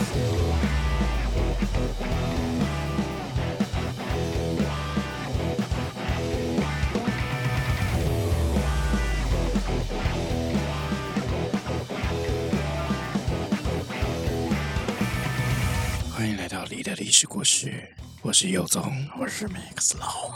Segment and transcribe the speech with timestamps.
[0.00, 0.08] 欢
[16.28, 17.70] 迎来到你的历史故事，
[18.22, 18.90] 我是尤总，
[19.20, 20.30] 我是 Max 老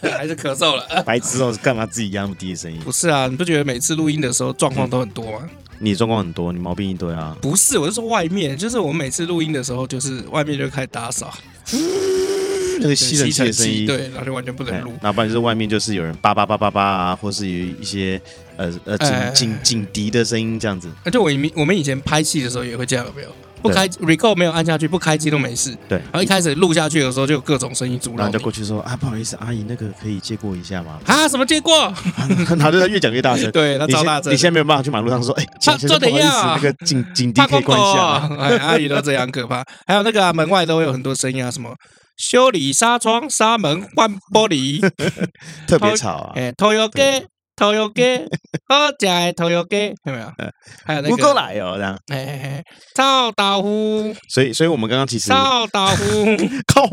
[0.00, 1.02] 麦， 还是咳嗽了？
[1.02, 2.78] 白痴哦，干嘛自己压那么低的声音？
[2.80, 5.50] 不是啊，你不觉得每次录音的时候状况都很多吗？
[5.82, 7.36] 你状况很多，你毛病一堆啊！
[7.42, 11.32] 不是，我是说外面，就是我们每次录音的时候，就是外面就开始打扫，
[12.80, 14.92] 那个吸尘器的声音，对，然后就完全不能录。
[15.02, 18.20] 那不然就是外面就是有人叭叭叭叭叭啊，或是有一些
[18.56, 20.88] 呃呃警警警笛的声音这样子。
[21.04, 23.28] 而且我以我们以前拍戏的时候也会这样，有没有？
[23.62, 25.76] 不开 record 没有按下去，不开机都没事。
[25.88, 28.16] 对，然后一开始录下去的时候，就有各种声音阻扰。
[28.18, 30.98] 然后就过去说啊，不好意思，阿姨，那个可以借过一下吗？
[31.06, 31.92] 啊，什么借过？
[32.58, 33.50] 他就在越讲越大声。
[33.52, 34.32] 对，他超大声。
[34.32, 38.28] 你现在没有办法去马路上说，哎，他做的要那个警警笛可以关一下。
[38.38, 39.64] 哎，阿姨都这样可怕。
[39.86, 41.74] 还有那个门外都会有很多声音啊，什么
[42.16, 44.80] 修理纱窗、纱门、换玻璃，
[45.66, 46.32] 特别吵啊。
[46.34, 47.31] 哎，偷油给。
[47.54, 48.02] 头油鸡，
[48.66, 50.32] 好食的头油鸡，有没有？
[50.84, 51.98] 还有那个，不够来哦，这样。
[52.06, 52.62] 哎，
[52.96, 54.14] 臭豆腐。
[54.28, 55.34] 所以，所以我们刚刚其实臭
[55.72, 56.04] 豆腐，
[56.66, 56.86] 靠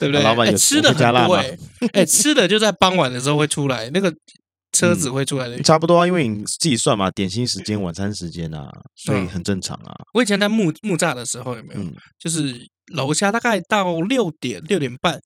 [0.00, 0.22] 对不对？
[0.22, 1.56] 老板有吃的很多哎，
[1.92, 4.12] 哎，吃的就在傍晚的时候会出来，那个
[4.72, 5.62] 车子会出来的。
[5.62, 9.94] 差不多啊，因为你自己算嘛，点心时间、晚餐时间啊，所以很正常啊。
[10.12, 11.80] 我以前在木木栅的时候有没有？
[12.18, 12.54] 就是
[12.92, 15.18] 楼下大概到六点六点半。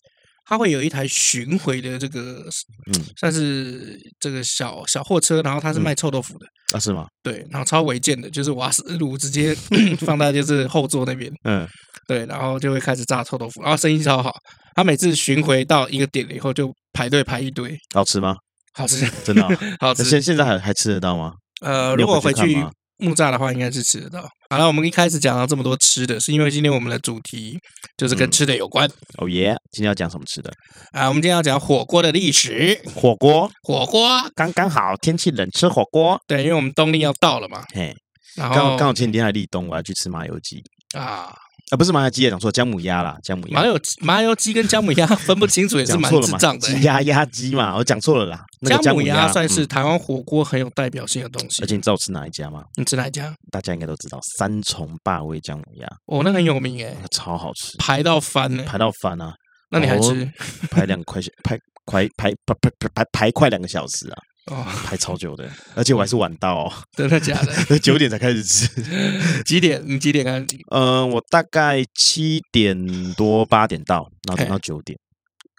[0.44, 2.44] 它会有一台巡回的这个，
[2.92, 7.06] 嗯，算是这个小小货车，然后它是卖臭豆腐的，啊，是吗？
[7.22, 9.54] 对，然后超违建的，就是瓦斯炉直接
[10.04, 11.66] 放在就是后座那边，嗯，
[12.08, 14.32] 对，然后就会开始炸臭豆腐，然后生意超好。
[14.74, 17.76] 他每次巡回到一个点了以后，就排队排一堆。
[17.94, 18.34] 好吃吗？
[18.74, 19.46] 好吃，真的
[19.80, 20.02] 好吃。
[20.04, 21.34] 现现在还还吃得到吗？
[21.60, 22.66] 呃，如果回去。
[23.02, 24.26] 木栅的话应该是吃得到。
[24.48, 27.58] 好了，我们一开始讲到这么多吃的，是因为今天我们的主题
[27.96, 28.88] 就是跟吃的有关。
[29.18, 29.56] 哦耶！
[29.72, 30.52] 今天要讲什么吃的？
[30.92, 32.80] 啊，我们今天要讲火锅的历史。
[32.94, 36.20] 火锅，火锅，刚刚好，天气冷，吃火锅。
[36.26, 37.64] 对，因为我们冬令要到了嘛。
[37.74, 37.94] 嘿，
[38.36, 40.62] 然后刚好刚好前几天还立冬，我要去吃麻油鸡
[40.96, 41.34] 啊。
[41.70, 43.60] 啊，不是麻油鸡，讲错，姜母鸭啦，姜母鸭。
[43.60, 46.68] 麻油麻油鸡跟姜母鸭 分不清楚也是蛮智障的。
[46.68, 48.44] 鸡鸭鸭鸡嘛，我讲错了啦。
[48.82, 51.62] 姜母鸭算是台湾火锅很有代表性的东西。
[51.62, 52.62] 而且你知道我吃哪一家吗？
[52.76, 53.34] 你吃哪一家？
[53.50, 55.88] 大家应该都知道，三重霸味姜母鸭。
[56.06, 59.32] 哦，那很有名诶，超好吃，排到翻呢，排到翻啊！
[59.70, 60.30] 那你还吃？
[60.70, 64.18] 排两块，排快排排排排排排快两个小时啊！
[64.50, 67.78] 哦，排超久的，而且我还是晚到，哦， 真的假的？
[67.78, 68.66] 九点才开始吃，
[69.44, 69.80] 几点？
[69.86, 70.46] 你几点开始？
[70.70, 74.98] 嗯，我大概七点多八点到，然后等到九点。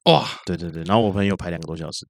[0.06, 2.06] 哇，对对对，然后我朋友排两个多小时。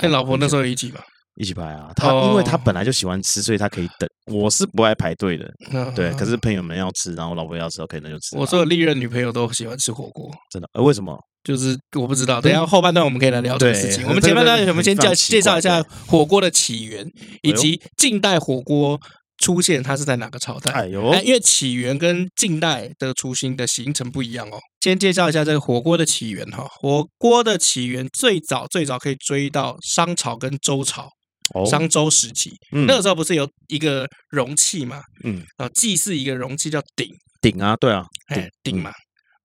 [0.00, 1.00] 跟老婆那时候一起吧？
[1.36, 4.08] 一起排啊，他因为他本来就喜欢吃，所以他可以等。
[4.26, 5.48] 我是不爱排队的，
[5.94, 6.10] 对。
[6.14, 8.36] 可是朋友们要吃，然后老婆要吃，可能就吃。
[8.36, 10.68] 我所有历任女朋友都喜欢吃火锅，真的？
[10.72, 11.16] 呃，为什么？
[11.46, 14.04] 就是我不知道，等下后半段我们可以来聊这个事情。
[14.08, 17.06] 我们前半段我们先介介绍一下火锅的起源，
[17.42, 19.00] 以及近代火锅
[19.38, 20.72] 出现它是在哪个朝代？
[20.72, 24.58] 哎呦，因为起源跟近代的雏形的形成不一样哦。
[24.80, 31.08] 先介绍一下这个火锅的起源哈，火锅的起源最早最早可以追到商朝跟周朝，
[31.70, 35.00] 商周时期，那个时候不是有一个容器嘛？
[35.22, 37.08] 嗯，啊，祭祀一个容器叫鼎，
[37.40, 38.90] 鼎啊，对啊，哎，鼎嘛。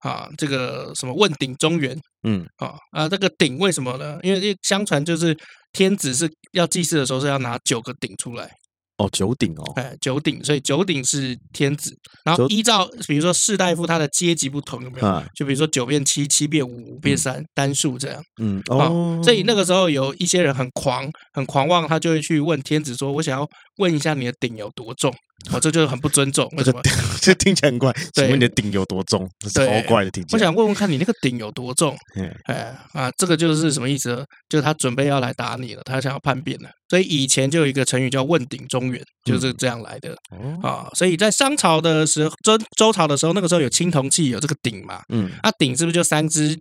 [0.01, 4.19] 啊，这个什么问鼎中原，嗯，啊啊，这个鼎为什么呢？
[4.21, 5.35] 因为相传就是
[5.73, 8.51] 天子是要祭祀的时候是要拿九个鼎出来。
[8.97, 11.91] 哦，九鼎哦，哎，九鼎，所以九鼎是天子，
[12.23, 15.23] 然后依照比如说士大夫他的阶级不同有没有？
[15.33, 18.21] 就比如说九变七，七变五，五变三，单数这样。
[18.39, 23.47] 嗯哦，所以那个时候有一些人很狂，很狂妄，他就会去问天子说：“我想要
[23.81, 25.13] 问一下你的鼎有多重？”
[25.51, 26.47] 哦，这就是很不尊重。
[26.55, 26.79] 为什么？
[27.19, 27.91] 这听起来很怪。
[28.13, 29.27] 请问你的鼎有多重？
[29.51, 30.37] 超怪的听起来。
[30.37, 31.97] 我想问问看你那个鼎有多重？
[32.45, 34.23] 哎啊，这个就是什么意思？
[34.47, 36.69] 就是他准备要来打你了，他想要叛变了。
[36.89, 40.15] 所以以前就有一个成语叫“问鼎中原”，就是这样来的。
[40.61, 45.01] 啊，所以在商朝的时候，周周朝的时候，那个时候有青铜器，有这个鼎嘛。
[45.09, 46.55] 嗯，那鼎是不是就三只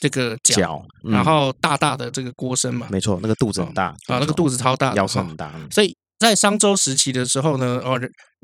[0.00, 2.88] 这个角，然后大大的这个锅身嘛？
[2.90, 5.54] 没错，那个肚子很大啊，那个肚子超大，腰身很大。
[5.70, 5.96] 所以。
[6.18, 8.00] 在商周时期的时候呢，哦，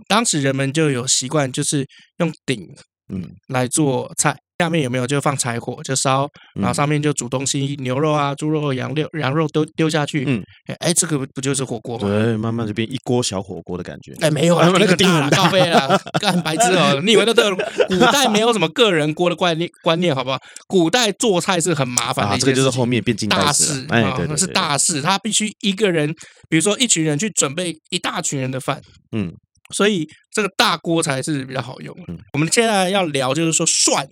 [0.09, 1.87] 当时人们就有习惯，就是
[2.19, 2.69] 用鼎，
[3.13, 4.44] 嗯，来做菜。
[4.59, 10.25] 下面有没有就放柴火就烧，然后上面就煮东西，牛肉啊、猪肉、羊肉、羊肉都丢下去。
[10.29, 10.41] 嗯，
[10.79, 12.09] 哎，这个不就是火锅吗？
[12.09, 14.13] 对，慢慢就变一锅小火锅的感觉。
[14.21, 17.01] 哎，没有啊， 那个大，高飞了， 干白痴哦！
[17.05, 17.51] 你以为那个
[17.89, 20.39] 古代没有什么个人锅的观念观念，好不好？
[20.69, 26.15] 古代做菜是很麻烦的，这个就是后面变近代大事，哎，对，那是大事，他必须一个人，
[26.49, 28.81] 比如说一群人去准备一大群人的饭，
[29.11, 29.33] 嗯。
[29.75, 31.97] 所以这个大锅才是比较好用。
[32.07, 34.07] 嗯，我们接下来要聊就是说涮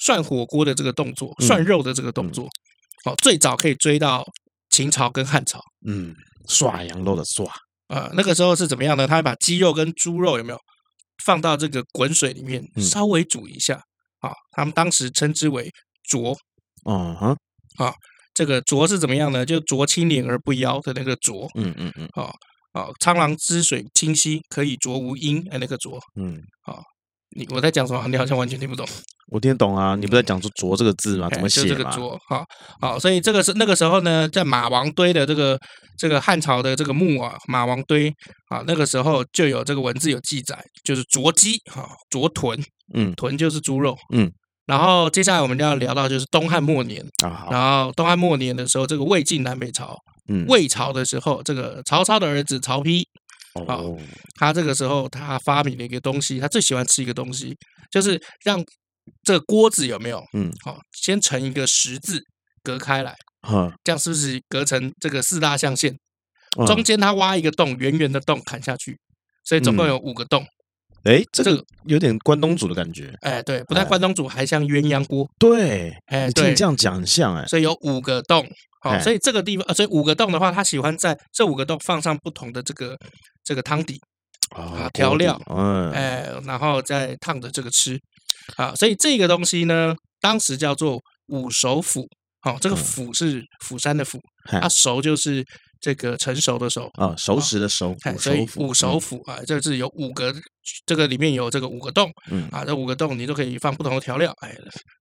[0.00, 2.48] 涮火锅的这个动作，涮肉的这个动作。
[3.04, 4.26] 哦，最早可以追到
[4.68, 5.60] 秦朝跟汉朝。
[5.86, 6.14] 嗯，
[6.48, 7.48] 涮羊肉的涮。
[7.88, 9.06] 呃，那个时候是怎么样呢？
[9.06, 10.58] 他会把鸡肉跟猪肉有没有
[11.24, 13.82] 放到这个滚水里面稍微煮一下？
[14.20, 15.70] 啊，他们当时称之为
[16.04, 16.36] 浊。
[16.88, 17.36] 嗯哼，
[17.78, 17.92] 啊，
[18.34, 19.44] 这个浊是怎么样呢？
[19.44, 21.48] 就浊清涟而不妖的那个浊。
[21.54, 22.06] 嗯嗯嗯。
[22.12, 22.30] 啊
[22.72, 25.42] 啊，苍狼之水清兮，可以浊无音。
[25.50, 25.98] 哎，那个浊。
[26.16, 26.40] 嗯。
[26.62, 26.80] 啊，
[27.36, 28.06] 你我在讲什么？
[28.08, 28.86] 你好像完全听不懂。
[29.30, 31.28] 我听得懂啊，你不在讲出“浊”这个字吗？
[31.30, 31.62] 怎么写？
[31.62, 32.18] 就这个“浊”。
[32.28, 32.44] 好，
[32.80, 35.58] 好，所以这个是那个时候呢，在马王堆的这个
[35.96, 38.12] 这个汉朝的这个墓啊，马王堆
[38.48, 42.60] 啊，那个时候就有这个文字有记载，就是浊鸡哈，浊豚，
[42.94, 44.30] 嗯，豚就是猪肉，嗯。
[44.66, 49.96] 然后接下来我们就要聊到就是东汉末年啊，然后东汉末年的时候，这个魏晋南北朝，
[50.28, 53.04] 嗯，魏朝的时候，这个曹操的儿子曹丕，
[53.54, 53.98] 哦，
[54.38, 57.56] 他这个时候他发明了一个东西，他最喜欢吃一个东西，
[57.90, 58.64] 就是让
[59.22, 62.22] 这个锅子有没有，嗯，好，先成一个十字
[62.62, 63.14] 隔开来，
[63.48, 65.94] 嗯，这样是不是隔成这个四大象限？
[66.66, 68.98] 中间它挖一个洞，圆圆的洞砍下去，
[69.44, 70.44] 所以总共有五个洞。
[71.04, 73.14] 哎，这个有点关东煮的感觉。
[73.22, 75.26] 哎，对，不但关东煮，还像鸳鸯锅。
[75.38, 77.46] 对，哎，对，这样讲很像哎。
[77.46, 78.46] 所以有五个洞，
[78.82, 82.98] 好，所以这个地方，所以五个洞的话，他喜欢在这五个洞放上不同的这个
[83.42, 83.98] 这个汤底
[84.50, 87.98] 啊调料，嗯，哎，然后再烫着这个吃，
[88.56, 92.06] 啊，所以这个东西呢，当时叫做五熟釜，
[92.40, 94.18] 好，这个釜是釜山的釜，
[94.48, 95.44] 它熟就是。
[95.82, 97.40] 这个成熟的熟啊，熟。
[97.40, 100.30] 食的熟，所以五熟釜啊，这是有五个，
[100.84, 102.46] 这个里面有这个五个洞，嗯。
[102.50, 104.54] 啊，这五个洞你都可以放不同的调料，哎，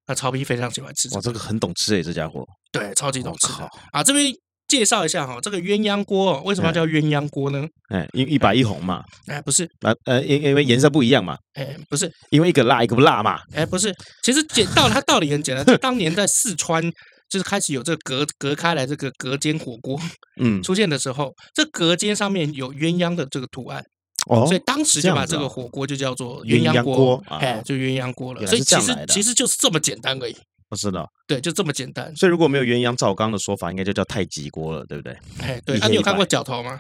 [0.08, 1.14] 那曹丕非常喜欢吃。
[1.14, 3.52] 哇，这个很懂吃哎，这家伙，对，超级懂吃。
[3.92, 4.32] 啊，这边
[4.70, 7.68] 介绍一下哈，这个鸳鸯锅为什么要叫鸳鸯锅呢？
[7.90, 9.68] 哎，因为一白一红嘛，哎，不是，
[10.06, 13.94] 呃，因因为颜色不一样嘛，哎，不是，因为一个辣一个不辣嘛，哎，不是，
[14.24, 16.90] 其实简道它道理很简单，就当年在四川。
[17.30, 20.00] 就是开始有这个隔隔开来这个隔间火锅，
[20.42, 23.86] 嗯， 出现的时候，这隔间上面有鸳鸯的这个图案，
[24.28, 28.44] 哦，所以当时就把这个火锅就叫做鸳鸯锅，哎，就鸳鸯锅了。
[28.48, 30.36] 所以其实其实就是这么简单而已。
[30.70, 32.16] 我知道，对，就这么简单。
[32.16, 35.18] 所以如果没有元阳赵刚的说法，应该就叫太极锅了，对不对？
[35.42, 35.80] 哎，对。
[35.80, 36.80] 那你有看过角头吗？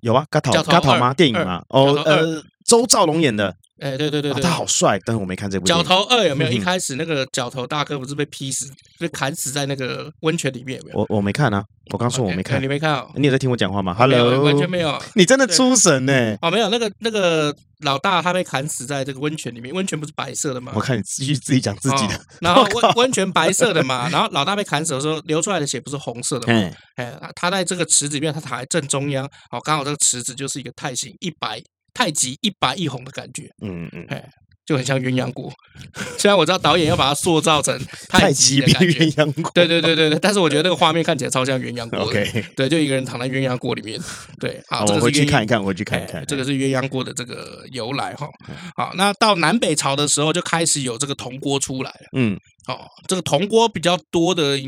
[0.00, 1.12] 有啊，嘎头角头吗？
[1.14, 1.62] 电影吗？
[1.70, 3.54] 哦，呃，周兆龙演的。
[3.80, 5.66] 哎，对对对对，他好帅，但是我没看这部。
[5.66, 6.50] 角头二有没有？
[6.52, 8.70] 一开始那个角头大哥不是被劈死，
[9.00, 10.78] 被砍死在那个温泉里面？
[10.78, 10.98] 有没有？
[11.00, 13.04] 我我没看啊，我刚说我没看，你没看？
[13.16, 14.96] 你有在听我讲话吗？Hello，完全没有。
[15.16, 16.36] 你真的出神呢？
[16.40, 20.72] 哦，没有，那个那个老大他被砍死在这个温泉里面，温泉不是白色的吗？
[20.76, 22.18] 我看你继续自己讲自己的。
[22.40, 26.70] 然后 温温泉白色的嘛，然后老大被砍死的时候流出来的血不是红色的吗？
[26.94, 31.60] 哎，他在这个池子里面，他躺在正中央，哦，刚好这个池子就是一个太极一白
[31.94, 33.48] 太极一白一红的感觉。
[33.62, 34.28] 嗯嗯，哎。
[34.66, 35.52] 就很像鸳鸯锅，
[36.16, 41.98] 虽然我知道导演要把它塑造成太极的感觉， 鸳鸯锅，对对对对对，但是我觉得那个画面看起来超像鸳鸯锅。
[42.08, 44.00] OK，对，就一个人躺在鸳鸯锅里面。
[44.40, 48.26] 对，好，我回去看一看，回去看一看，这个是鸳鸯锅的这个由来哈。
[48.74, 52.06] 好，那到南北朝的时候就开始有这个铜锅出来了。
[52.16, 52.34] 嗯，
[52.66, 54.58] 哦，这个铜锅比较多的，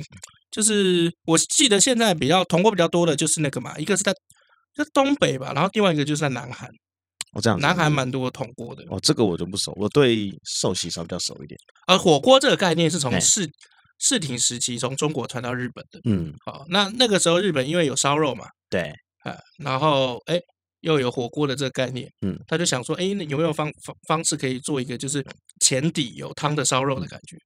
[0.50, 4.12] 就是我记得现在比较铜锅比较多的就是那个嘛，一个是在
[4.76, 6.69] 在东北吧，然后另外一个就是在南韩。
[7.37, 11.59] 哦，这样，南韩蛮多铜锅的哦，这个我就不熟，我对寿喜烧比较熟一点。
[11.87, 13.47] 而火锅这个概念是从室
[13.99, 16.00] 室町时期从中国传到日本的。
[16.05, 18.90] 嗯，好，那那个时候日本因为有烧肉嘛，对，
[19.25, 20.40] 啊，然后哎
[20.81, 25.23] 又有火锅的这个概念，嗯，他就想说，哎，那有没有方方方式可以做一个就是
[25.61, 27.37] 前底有汤的烧肉的感觉？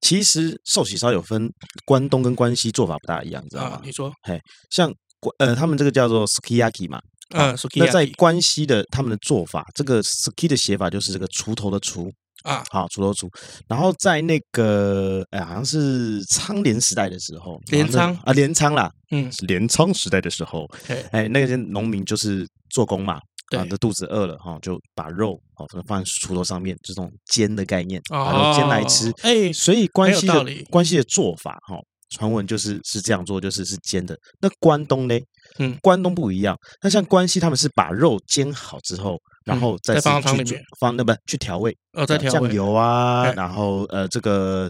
[0.00, 1.50] 其实寿喜烧有分
[1.84, 3.80] 关东跟关西做法不大一样，知道吗？
[3.84, 4.38] 你说，嘿，
[4.70, 4.92] 像
[5.38, 7.00] 呃他们这个叫做 sukiyaki 嘛。
[7.30, 12.10] 嗯，那在关西的他们的做法，这个 suki 的写法就是这个锄头的锄
[12.42, 13.28] 啊，好锄头锄。
[13.68, 20.66] 然后在那个哎，好像是仓廉时代的时候，镰仓啊，镰仓啦，嗯，是镰仓时代的时候，
[21.12, 23.14] 哎，那些农民就是做工嘛，
[23.56, 29.12] 啊，这肚子饿了哈，就把肉哦放在锄头上面，这种煎的概念，把肉煎来吃。
[29.22, 31.76] 哎，所以关西的关西的做法哈。
[32.12, 34.18] 传闻就是是这样做，就是是煎的。
[34.40, 35.16] 那关东呢？
[35.60, 36.56] 嗯，关东不一样。
[36.82, 44.68] 那像关西，他们是把肉煎好之后，然后再放汤里面，放那不去调味，哦，再调酱油啊，然后呃，这个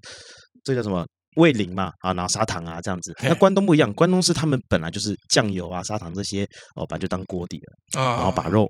[0.64, 1.06] 这叫什么
[1.36, 3.14] 味淋嘛啊，然后砂糖啊这样子。
[3.22, 6.44] 那关东不一样，关东是他们本来就是酱油啊、砂糖这些
[6.74, 8.68] 哦，把就当锅底了啊，然后把肉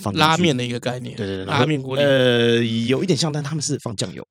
[0.00, 4.26] 放拉面的一个概念，对对对，拉面锅底，呃，有一点像，但他们是放酱油。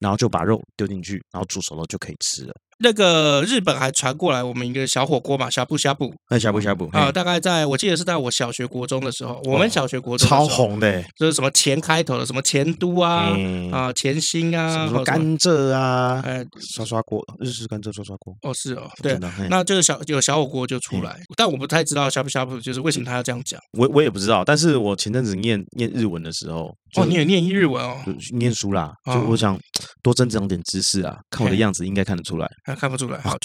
[0.00, 2.52] 然后就把肉丢进去，然后煮熟了就可以吃了。
[2.78, 13.34] 那个日本还传过来我们一个小火锅嘛，呷哺呷哺，那呷哺呷哺啊，大概在我记得是在我小学国中的时候，我们小学国中超红的，就是什么钱开头的，什么钱都啊
[13.72, 19.18] 啊钱兴啊，什么甘蔗啊，哎刷刷锅，日式甘蔗刷刷锅，哦是哦，对，
[19.48, 27.96] 那就是小有小火锅就出来，但我不太知道呷哺呷哺就是为什么他要这样讲，我我也不知道，但是我前阵子念念日文的时候，哦你也念日文哦，
[28.38, 29.58] 念书啦，就我想
[30.02, 32.48] 多增长点知识啊，看我的样子应该看得出来。
[32.64, 33.36] 还看不出来，好，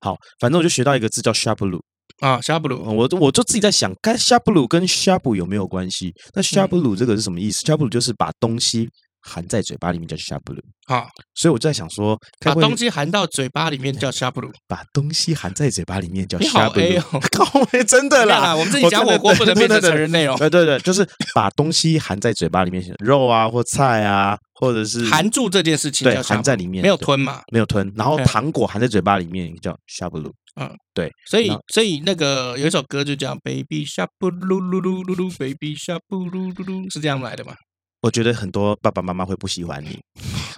[0.00, 1.78] 好，反正我就学到一个字叫 shabulu
[2.20, 6.12] 啊，shabulu，我我就自己在想，该 shabulu 跟 shabu 有没有关系？
[6.34, 8.88] 那 shabulu 这个是什么意思？shabulu 就是把东西
[9.28, 17.00] 含在嘴巴里面叫 shabulu 啊，所以我就在想说，把东西含到嘴巴里面叫 shabulu，把东西含在嘴巴里面叫 shabulu，
[17.36, 24.38] 靠，真的啦，我们自己讲火锅不能变成成人内容，对对对，就是把东西含在嘴巴里面，肉啊或菜啊。
[24.60, 27.92] 或者是含住这件事情，对，含在里面，没有吞嘛，没有吞。
[27.94, 31.08] 然后糖果含在嘴巴里面叫 shabulu，嗯，对。
[31.30, 37.54] 所以，所以那个有一首歌就叫 Baby shabulu 噜噜噜噜，Baby shabulu 噜噜，是这样来的吗？
[38.00, 39.98] 我觉得很多爸爸妈妈会不喜欢你，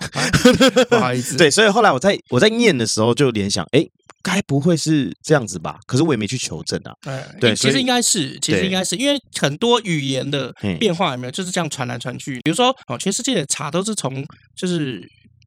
[0.90, 1.37] 不好意思。
[1.37, 3.85] 对，所以后来我在我在念的时候就联想，哎。
[4.23, 5.78] 该不会是这样子吧？
[5.87, 6.92] 可是我也没去求证啊。
[7.40, 12.38] 对，其实应该是，其实应该是因为很多语言的变化有没有就是这样传来传去？
[12.42, 14.23] 比如说，哦，全世界的茶都是从
[14.54, 15.02] 就是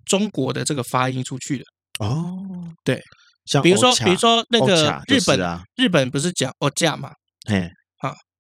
[0.08, 1.64] 中国的这个发音出去的
[2.00, 2.36] 哦。
[2.84, 3.00] 对，
[3.46, 7.12] 像比如说，比如说那个日本啊，日本不是讲哦价嘛？
[7.46, 7.70] 哎，好，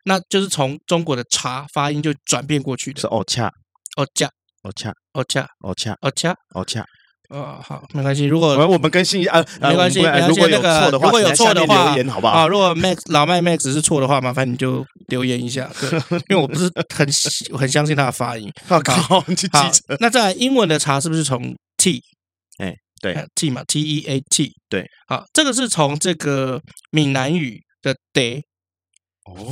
[0.03, 3.48] 那就是从中国的茶发音就转变过去的，是哦恰
[3.95, 4.27] 哦恰
[4.63, 6.86] 哦恰哦恰哦恰哦恰哦恰。
[7.29, 8.25] 哦，好，没关系。
[8.25, 10.01] 如果我们更新啊，没关系。
[10.27, 12.33] 如果有错的话，如果有错的话，留言好不好？
[12.33, 15.67] 啊，如果 Max 老麦 Max 是错的话，麻烦你就留言一下。
[15.79, 15.89] 对，
[16.29, 17.07] 因为我不是很
[17.57, 18.51] 很相信他的发音。
[18.67, 19.25] 好，好，
[20.00, 22.03] 那在英文的茶是不是从 T？
[22.60, 24.51] 哎，对，T 嘛，T E A T。
[24.69, 28.41] 对，好，这个是从这个闽南语的 day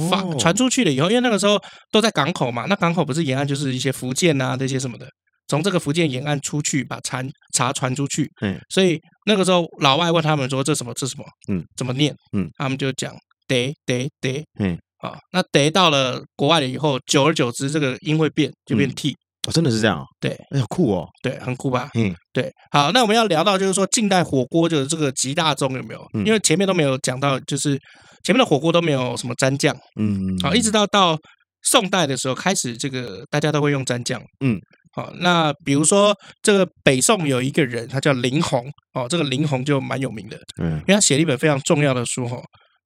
[0.09, 1.59] 发传出去了以后，因为那个时候
[1.91, 5.07] 都在港口嘛，那港口不是沿岸就是一些福建啊这些什么的。
[5.47, 7.21] 从这个福建沿岸出去，把茶
[7.53, 8.29] 茶传出去。
[8.41, 10.93] 嗯，所以那个时候老外问他们说：“这什么？
[10.93, 11.25] 这什么？
[11.49, 12.15] 嗯，怎么念？
[12.31, 13.13] 嗯，他们就讲
[13.49, 14.41] 得得得。
[14.59, 19.13] 嗯，啊，那得到了国外了以后，久而久之，这个音会变，就变 t。
[19.45, 20.05] 哦，真的是这样？
[20.21, 21.89] 对，哎呀，酷哦，对，很酷吧？
[21.95, 22.49] 嗯，对。
[22.71, 26.07] 好，那我们要聊到就是说近代火锅就是这个集大宗有没有？
[26.25, 27.77] 因为前面都没有讲到，就是
[28.23, 29.75] 前面的火锅都没有什么蘸酱。
[29.99, 31.17] 嗯，好，一直到到
[31.63, 34.21] 宋代的时候开始，这个大家都会用蘸酱。
[34.43, 34.59] 嗯。
[34.93, 42.35] 好，那比如说这个北宋有一个人，他叫林洪，哦，这个林洪就蛮有名的，嗯，因为他写了一本非常重要的书，哈，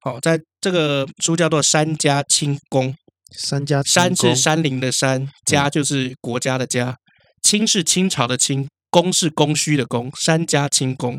[0.02, 2.92] 好，在这个书叫做《山家清宫》，
[3.36, 6.94] 山家山是山林的山，家就是国家的家，
[7.42, 11.18] 清是清朝的清，宫是供需的宫，山家清宫。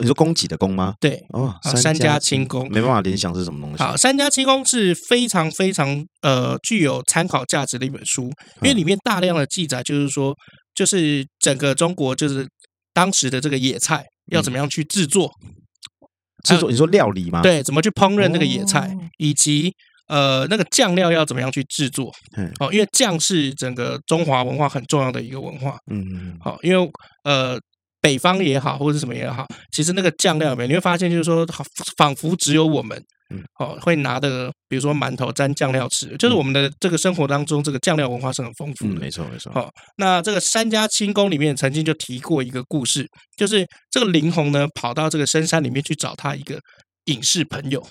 [0.00, 0.94] 你说供给的供吗？
[1.00, 3.82] 对哦，三家清宫没办法联想是什么东西。
[3.82, 8.24] 好，三家清宫是非常非常呃具有参考价值的一本书，
[8.62, 10.34] 因为里面大量的记载，就是说，
[10.74, 12.46] 就是整个中国就是
[12.92, 15.30] 当时的这个野菜要怎么样去制作，
[16.44, 17.42] 制作你说料理吗？
[17.42, 19.72] 对，怎么去烹饪那个野菜，以及
[20.08, 22.12] 呃那个酱料要怎么样去制作？
[22.60, 25.78] 哦，因为酱是整个中华文化很重要的一个文化。
[25.90, 26.90] 嗯嗯，好，因为
[27.24, 27.58] 呃。
[28.06, 31.44] 北方也好，或者什么也好，其实那个酱料里面，你会发现，就是说，
[31.96, 32.96] 仿佛只有我们，
[33.30, 39.00] 嗯，哦，会拿的，比如说馒头沾酱料吃，就是我们的这个生活当中，这个酱料文化是很丰富的。
[39.00, 39.50] 没错，没错。
[39.52, 43.04] 好，那这个三家清宫里面曾经就提过一个故事，
[43.36, 46.60] 就是这个林红呢，跑到这个深山里面去找他一个
[47.06, 47.84] 隐士朋友，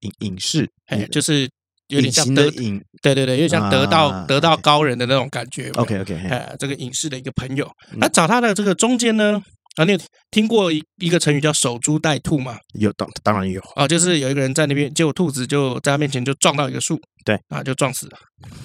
[0.00, 1.46] 隐隐士，哎，就是。
[1.88, 5.70] 有点像得隐，对对对，有点像得道得到高人的那种感觉。
[5.76, 9.40] OK OK，哎，这个隐士的一个朋友，那找他的这个中间呢，
[9.76, 9.98] 啊，你有
[10.30, 12.58] 听过一一个成语叫守株待兔吗？
[12.74, 18.18] 有，当当然有啊，就是有一个人在那边，结果兔子就在他面前就撞到一个树，对啊，就撞死了。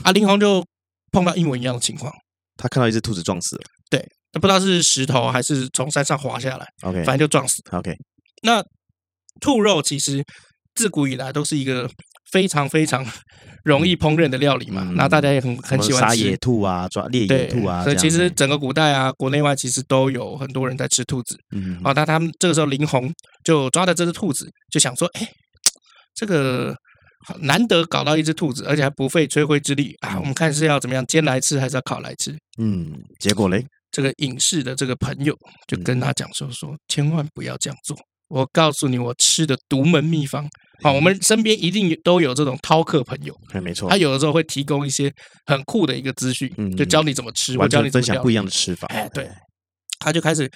[0.04, 0.66] 啊，林红就
[1.12, 2.12] 碰到一模一样的情况，
[2.58, 3.62] 他看到一只兔子撞死了，
[3.92, 7.78] 对，不知道是石头还是从山上滑下来，OK，反正就撞死了。
[7.78, 7.96] OK，
[8.42, 8.64] 那
[9.40, 10.24] 兔肉其实
[10.74, 11.88] 自古以来都是一个。
[12.32, 13.06] 非常非常
[13.64, 17.84] 容易烹饪的料理嘛，然后大家也很很喜欢吃杀野兔啊，抓猎野兔啊。
[17.84, 21.38] 所以其实整个古代啊，国内外其实都有很多人在吃兔子。
[21.56, 23.12] 嗯，啊，那他们这个时候林洪
[23.44, 25.28] 就抓的这只兔子，就想说，哎，
[26.16, 26.74] 这个
[27.42, 32.36] 难得搞到一只兔子，而且还不费吹灰之力啊，我们看是要怎么样煎来吃，还是要烤来吃？
[32.60, 35.36] 嗯，结果嘞，这个隐士的这个朋友
[35.68, 37.96] 就跟他讲说，说千万不要这样做。
[38.30, 40.48] 我告诉你，我吃的独门秘方。
[40.84, 43.36] 好，我们身边一定都有这种饕客朋友。
[43.54, 45.12] 哎，没错，他有的时候会提供一些
[45.46, 48.88] 很酷的一个资讯，就教你怎么吃，我教你分享不一样的吃法。
[48.88, 49.30] 哎，对，
[50.00, 50.50] 他就开始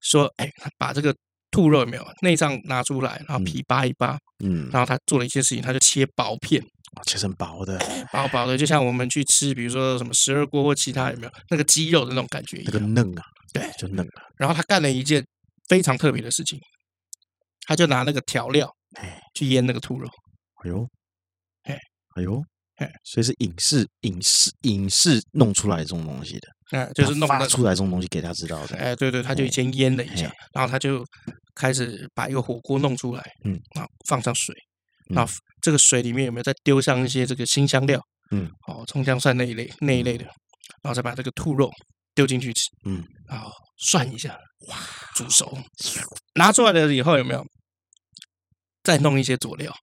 [0.00, 1.14] 说，哎，把这个
[1.50, 6.62] 兔肉有没有内脏拿出来，然后皮扒一扒，嗯，然后他做了一些事情，他就切薄片，
[7.06, 7.78] 切成薄的，
[8.12, 11.32] 薄薄的，就像我们去吃，比如说什么十二锅或其他有没有？
[11.50, 14.22] 那个鸡肉的那种感觉一样，那个嫩啊，对，就嫩啊。
[14.36, 15.24] 然后他干了一件
[15.68, 16.58] 非常特别的事情，
[17.66, 20.08] 他就拿那个调料，哎，去腌那个兔肉。
[20.64, 20.86] 哎呦，
[21.64, 21.78] 哎，
[22.16, 22.40] 哎呦，
[22.76, 26.48] 哎，所以是影视、影视、影视弄出来这种东西的。
[26.70, 28.76] 哎，就是弄发出来这种东西给他知道的。
[28.76, 31.04] 哎，对对，他就先腌了一下，然后他就
[31.54, 34.54] 开始把一个火锅弄出来，嗯，然后放上水，
[35.10, 40.24] 然后这个水里面有没有再丢上一些这个辛香料，嗯，哦，葱姜蒜那一类那一类的，
[40.82, 41.70] 然后再把这个兔肉
[42.14, 44.36] 丢进去吃，嗯，然后涮一下，
[44.68, 44.76] 哇，
[45.14, 45.56] 煮熟，
[46.36, 47.44] 拿出来了以后有没有
[48.84, 49.74] 再弄一些佐料，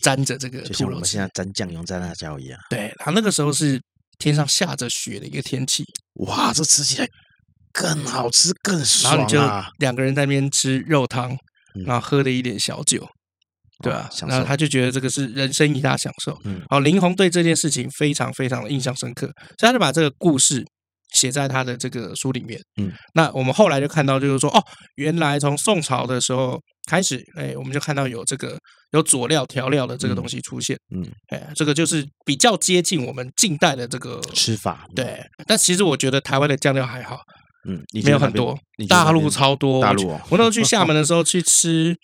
[0.00, 2.60] 沾着这个就像我们现在沾酱油、沾辣椒一样。
[2.70, 3.80] 对，然后那个时候是。
[4.20, 5.82] 天上下着雪的一个天气，
[6.26, 7.08] 哇，这吃起来
[7.72, 9.16] 更好吃，更爽啊！
[9.16, 9.40] 然后你就
[9.78, 11.34] 两个人在那边吃肉汤，
[11.86, 13.08] 然后喝了一点小酒，
[13.82, 14.10] 对吧？
[14.28, 16.38] 然后他就觉得这个是人生一大享受。
[16.44, 19.24] 嗯，然后林红对这件事情非常非常的印象深刻，
[19.58, 20.62] 所以他就把这个故事
[21.12, 22.60] 写在他的这个书里面。
[22.80, 24.62] 嗯，那我们后来就看到，就是说，哦，
[24.96, 26.60] 原来从宋朝的时候。
[26.88, 28.58] 开始，哎，我们就看到有这个
[28.92, 35.20] 有佐料调料的这个东西出现，嗯，哎，这个就是比较接近我们近代的这个吃法，对。
[35.46, 37.20] 但其实我觉得台湾的酱料还好，
[37.68, 39.80] 嗯，没有很多，大陆超多。
[39.80, 41.94] 大陆，我那时候去厦 门的时候去吃。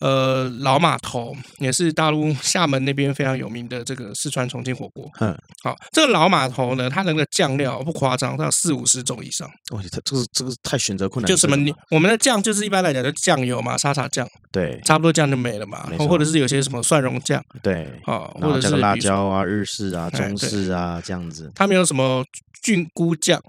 [0.00, 5.10] 呃，老码头也是大陆厦门那边非常有名的这个四川重庆火锅。
[5.20, 9.48] 嗯，好，这个老码头呢，它那个酱料不夸张，它有四五十种以上。
[9.72, 11.28] 哇，它这个这个太选择困难。
[11.28, 11.56] 就什么，
[11.90, 15.88] 我们的酱就是一般来讲的酱油嘛，沙茶酱，对，差不多酱就没了嘛。
[15.98, 21.50] 或者是有些什么蒜蓉酱，对，啊，或者是辣椒啊、日式啊、中式啊这样子。
[21.54, 22.24] 他们有什么
[22.62, 23.40] 菌菇酱，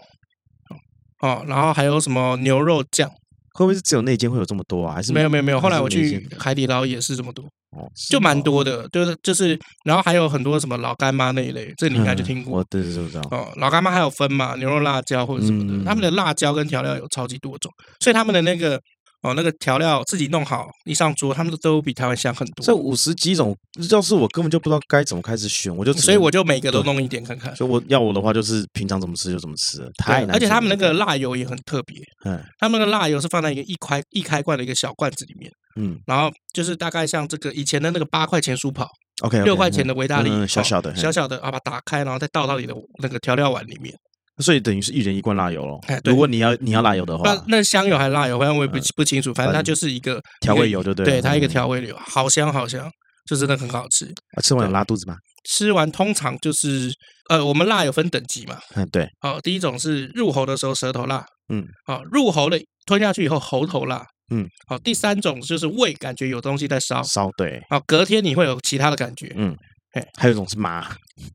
[1.22, 3.12] 哦，然后还有什么牛肉酱。
[3.57, 4.93] 会不会是只有那间会有这么多啊？
[4.93, 5.59] 还是没有没有没有？
[5.59, 12.59] 后来我去海底捞也是这么多，哦，就蛮多的，就是就是，然后还有很多什么老干妈那一类，这你应该就听过。
[12.59, 18.79] 我对对对，哦，老干妈还有分嘛，牛肉辣椒或者什么的，他们的辣椒跟调料有超级多种，所以他们的那个。
[19.27, 22.66] 哦，那个调料自己弄好，一上桌，他们都比台湾香很多。
[22.66, 23.55] 这五十几种，
[23.90, 27.55] 要是我根本就不知道该怎么开始选，我就所以我就每个都弄一点看看。
[27.55, 30.35] 所以我要我的话，就是平常怎么吃就怎么吃，太难。
[30.35, 38.87] 而且他们那个辣油也很特别，嗯，他们的辣油是放在一个一开一开罐的一个小罐子里面，嗯，然后就是大概像这个以前的那个八块钱书跑
[39.22, 43.94] ，OK，六块钱的维大利，小小的小小的，啊，把它打开，然后再倒到你的那个调料碗里面。
[44.39, 45.79] 所以等于是一人一罐辣油喽。
[46.03, 49.33] 如果你要你要辣油的话，那那香油还是辣油，反正我也不不清楚。
[49.33, 51.05] 反正它就是一个调味油，对不对？
[51.15, 52.89] 对，它一个调味油，好香好香，
[53.27, 54.13] 就真的很好吃。
[54.43, 55.15] 吃完有拉肚子吗？
[55.50, 56.91] 吃完通常就是
[57.29, 58.59] 呃，我们辣有分等级嘛。
[58.75, 59.07] 嗯，对。
[59.21, 67.61] 好，第一种是入喉的时候舌头辣，嗯，好，入喉的吞下去以后喉头辣，嗯，好，第三种就是胃感觉有东西在烧，烧，对。
[67.69, 69.55] 好，隔天你会有其他的感觉，嗯。
[69.93, 70.85] 哎，还有一种是麻，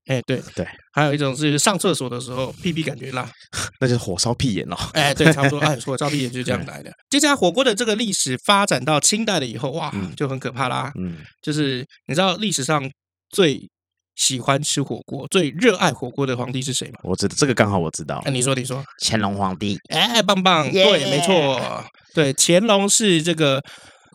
[0.07, 3.29] 哎，对对，还有一种是上厕所的时候屁屁感觉辣，
[3.81, 4.77] 那就是火烧屁眼哦。
[4.93, 6.93] 哎，对，差不多，哎，火烧屁眼就是这样来的。
[7.11, 10.93] 接下来火锅的这个历史发展到清代了以后，哇，就很可怕啦。
[10.99, 12.89] 嗯，就是你知道历史上
[13.31, 13.69] 最
[14.17, 17.01] 喜欢吃火锅、最热爱火锅的皇帝是谁吗？
[17.05, 18.23] 我知道这个刚好我知道。
[18.27, 19.79] 那你说，你说，乾隆皇帝。
[19.89, 21.85] 哎，棒棒，对，没错，
[22.15, 23.61] 对，乾隆是这个。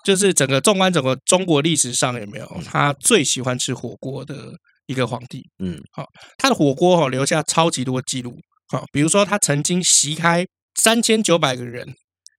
[0.08, 4.54] 就是整个纵观整个中国历史上有没有他最喜欢吃火锅的
[4.86, 5.44] 一个皇帝？
[5.62, 6.06] 嗯，好，
[6.38, 8.34] 他的火锅哈留下超级多记录，
[8.70, 10.46] 好，比如说他曾经席开
[10.82, 11.86] 三千九百个人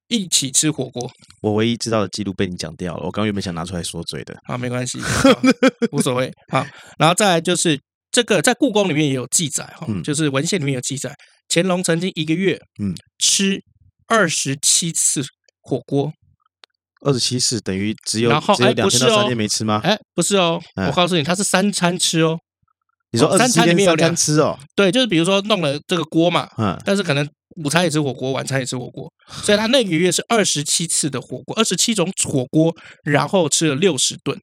[0.08, 1.10] 一起吃火锅。
[1.42, 4.98] 我唯一知道的记录被你讲掉了，我刚刚原本想拿出来说嘴的，好，没关系，
[5.92, 6.32] 无所谓。
[6.50, 6.66] 好，
[6.98, 7.78] 然后再来就是
[8.10, 11.14] 这个在故宫里面也有记载哈，就是文献里面有记载，
[11.50, 13.62] 乾隆曾经一个月嗯吃
[14.06, 15.22] 二十七次
[15.60, 16.10] 火锅。
[17.00, 19.80] 二十七次等于只有只有两天到三天没吃吗？
[19.84, 22.38] 哎，不是哦，我告诉你，他是三餐吃哦。
[23.10, 24.58] 你说二十七天里面有两餐吃哦？
[24.74, 27.26] 对，就是比如说弄了这个锅嘛，嗯，但是可能
[27.64, 29.10] 午餐也吃火锅，晚餐也吃火锅，
[29.42, 34.38] 所以他那个月是二十七次的火锅，二十七种火锅，然后吃了六十顿。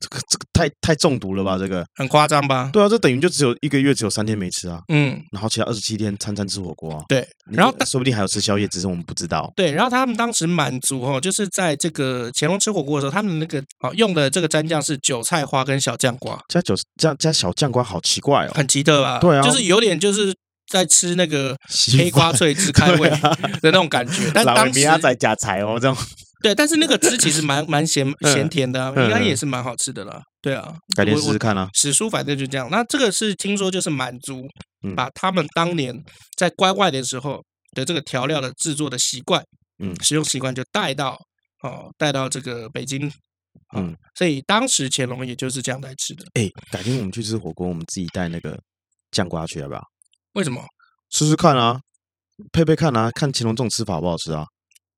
[0.00, 1.56] 这个这个太太中毒了吧？
[1.58, 2.70] 这个很夸张吧？
[2.72, 4.80] 对啊，这等于就只有一个月只有三天没吃啊。
[4.88, 7.02] 嗯，然后其他二十七天餐餐吃火锅啊。
[7.08, 9.52] 对，然后说不定还有吃宵夜，只是我们不知道。
[9.56, 19.18] 对，然后他们当时满足哦，就是在这个乾隆吃火锅的时候，他们那个哦用的这个蘸酱是韭菜花跟小酱瓜，加韭加加小酱瓜，好奇怪哦，很奇特吧？
[19.18, 20.34] 对啊，就是有点就是
[20.68, 21.56] 在吃那个
[21.96, 24.30] 黑瓜脆汁开胃的那种感觉。
[24.34, 25.96] 但当时在加菜哦，这样。
[26.42, 30.22] 对，但是那个汁其实蛮蛮咸咸甜的，应该也是蛮好吃的啦。
[30.40, 31.68] 对啊，改天试试看啊。
[31.74, 32.68] 史书反正就这样。
[32.70, 34.42] 那这个是听说就是满族
[34.96, 35.94] 把他们当年
[36.36, 39.44] 在关外的时候的这个调料的制作的习惯，
[39.82, 41.18] 嗯，使用习惯就带到
[41.62, 43.12] 哦带到这个北京，
[43.76, 46.24] 嗯，所以当时乾隆也就是这样来吃的。
[46.34, 48.58] 哎，改天我们去吃火锅，我们自己带那个
[49.10, 49.82] 酱瓜去，要不要？
[50.32, 50.64] 为什么？
[51.10, 51.78] 试试看啊，
[52.50, 54.46] 配配看啊，看乾隆这种吃法好不好吃啊？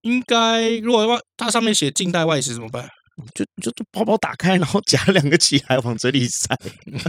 [0.03, 2.89] 应该，如果它上面写近代外食怎么办？
[3.35, 6.57] 就就包包打开，然后夹两个起来往嘴里塞。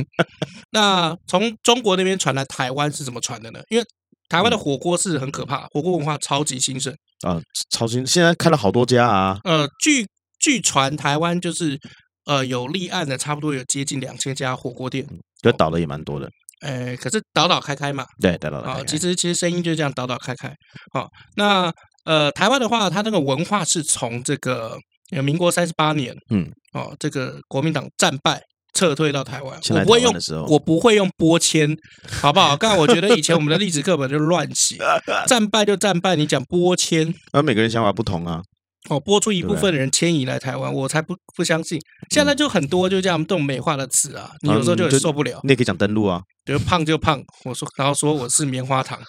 [0.71, 3.61] 那从中国那边传来台湾是怎么传的呢？
[3.69, 3.85] 因为
[4.29, 6.93] 台湾的火锅是很可怕，火锅文化超级兴盛
[7.25, 9.39] 啊，超兴现在开了好多家啊。
[9.45, 10.05] 呃，据
[10.39, 11.79] 据传台湾就是
[12.25, 15.07] 呃有立案的，差不多有接近两千家火锅店，
[15.41, 16.29] 就倒的也蛮多的。
[16.59, 18.79] 哎，可是倒倒开开嘛，对，倒倒开开。
[18.79, 20.53] 啊，其实其实声音就这样倒倒开开。
[20.93, 21.71] 好，那
[22.05, 24.77] 呃台湾的话，它那个文化是从这个。
[25.23, 28.41] 民国三十八年，嗯，哦，这个国民党战败
[28.73, 30.15] 撤退到台湾，我不会用，
[30.47, 31.69] 我不会用拨迁，
[32.09, 32.57] 好不好？
[32.57, 34.77] 刚才我觉得以前我们的历史课本就乱写，
[35.27, 38.41] 战败就战败，你讲拨迁，那每个人想法不同啊。
[38.89, 41.79] 哦，拨出一部分的人迁移来台湾，我才不不相信。
[42.09, 45.39] 现在就很多就这样这种美化的词啊，你有时候就很受不了。
[45.43, 48.99] 你也可以讲登陆啊，比如胖就胖，我说，然后说我是棉花糖，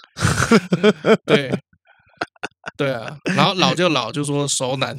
[1.24, 1.50] 对。
[2.76, 4.96] 对啊，然后老就老，就说熟男、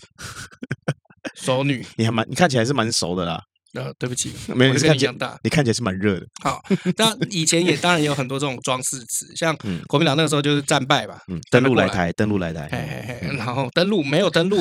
[1.36, 3.42] 熟女，你还蛮，你看起来是蛮熟的啦。
[3.74, 6.26] 呃，对不起，没有跟你一样大，你看起来是蛮热的。
[6.42, 6.64] 好，
[6.96, 9.54] 那以前也当然也有很多这种装饰词，像
[9.88, 14.58] 国民党那个时候就是战败吧，嗯，登陆来台，登陆来台，嘿嘿嘿，然后登陆没有登陆，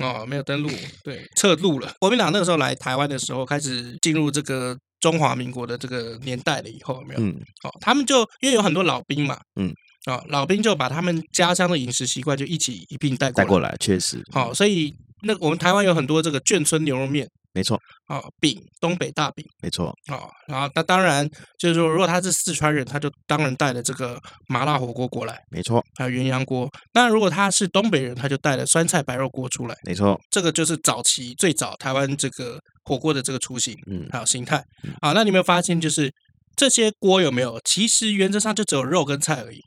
[0.00, 0.70] 哦，没有登陆，
[1.02, 1.92] 对，撤陆了。
[1.98, 7.20] 国民党那个时候来台湾的时候，开始进入这个中华民国的这个年代了以后，有没有？
[7.20, 9.74] 嗯，哦，他们就因为有很多老兵嘛，嗯。
[10.04, 14.22] 啊，老兵就把他们家乡的饮食习惯就一起一并带过来，带过来，确实。
[14.32, 17.80] 好，所以那我们台湾有很多这个眷村牛肉面，没错。
[18.06, 19.86] 啊，饼，东北大饼，没错。
[20.12, 21.26] 啊，然后那当然
[21.58, 25.82] 就是说，如果他是四川人，他就当然带了这个麻辣火锅过来，没错。
[25.96, 26.68] 还有鸳鸯锅。
[26.92, 30.20] 当然，如果他是东北人，他就带了酸菜白肉锅出来，没错。
[30.30, 34.62] 这个就是早期最早台湾这个火锅的这个雏形，嗯，还有形态。
[35.00, 36.12] 啊，那你有没有发现，就是
[36.54, 37.58] 这些锅有没有？
[37.64, 39.60] 其实原则上就只有肉跟菜而已。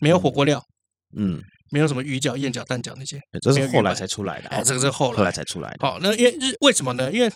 [0.00, 0.62] 没有火锅料，
[1.16, 4.48] 嗯，没有什么鱼饺、燕饺、蛋饺那些，这是后来才出来的。
[4.48, 5.76] 哎，这个是后来后来才出来的。
[5.80, 7.10] 好，那因为日为什么呢？
[7.10, 7.30] 因为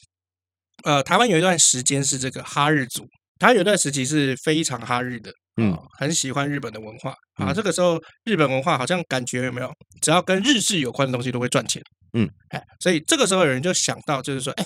[0.85, 3.05] 呃，台湾有一段时间是这个哈日族，
[3.38, 7.53] 台湾有一段时期是非常哈日的，嗯，很喜欢日本的文化啊。
[7.53, 9.73] 这个时候，日本文化好像感觉有没有？
[10.01, 14.64] 只要跟日式有关的东西都会赚钱，嗯，哎，所以这个时候有人就想到，就是说，哎，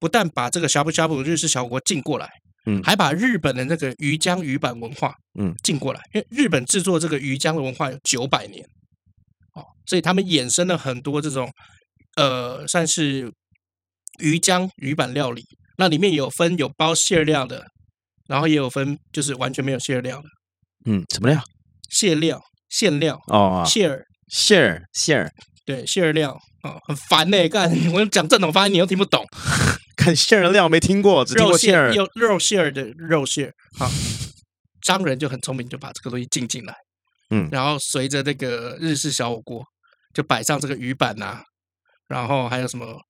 [0.00, 2.28] 不但把这个呷哺呷哺日式小火锅进过来。
[2.66, 8.64] 嗯，还把日本的那个鱼浆鱼板文化，嗯，进过来，因为日本制作这个鱼浆的文化有九百年，
[9.54, 11.50] 哦，所以他们衍生了很多这种，
[12.16, 13.32] 呃，算是
[14.20, 15.44] 鱼浆鱼板料理。
[15.78, 17.64] 那里面有分有包馅料的，
[18.28, 20.28] 然后也有分就是完全没有馅料的。
[20.84, 21.42] 嗯，什么料？
[21.90, 25.32] 馅料，馅料哦，馅儿，馅儿，馅儿，
[25.64, 29.24] 对，馅儿料哦，很烦呢，干， 我讲正统发音你又听不懂。
[30.02, 33.54] 看馅儿料没听过，只听过馅儿，有肉馅儿的肉馅儿。
[33.78, 33.88] 好，
[34.84, 36.74] 商人就很聪明，就把这个东西进进来，
[37.30, 39.64] 嗯，然后随着那个日式小火锅，
[40.12, 41.44] 就摆上这个鱼板啊，
[42.08, 43.00] 然后还有什么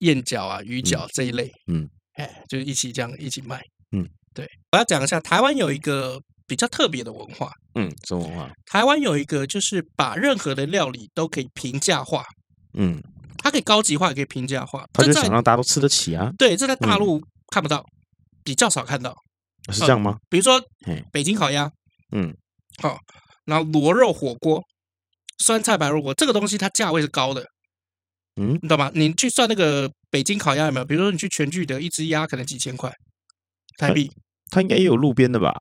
[0.00, 4.46] 燕饺啊、鱼饺这一类，嗯，哎，就一起这样一起卖，嗯，对。
[4.72, 8.52] 我要讲一下，台湾有一个比较特别的文化，嗯，什么文化？
[8.66, 12.22] 台湾有一个就是把任何的料理都可以平价化，
[12.74, 13.02] 嗯。
[13.44, 14.86] 它可以高级化，也可以平价化。
[14.90, 16.32] 他就想让大家都吃得起啊。
[16.38, 17.20] 对，这在大陆
[17.52, 17.84] 看不到，嗯、
[18.42, 19.14] 比较少看到。
[19.70, 20.12] 是这样吗？
[20.12, 20.58] 呃、比如说，
[21.12, 21.70] 北京烤鸭，
[22.12, 22.34] 嗯，
[22.82, 22.98] 好，
[23.44, 24.62] 然后螺肉火锅、
[25.36, 27.44] 酸菜白肉锅，这个东西它价位是高的。
[28.40, 28.90] 嗯，你懂吗？
[28.94, 30.86] 你去算那个北京烤鸭有没有？
[30.86, 32.90] 比如说你去全聚德，一只鸭可能几千块
[33.76, 34.10] 台币。
[34.50, 35.54] 它应该也有路边的吧？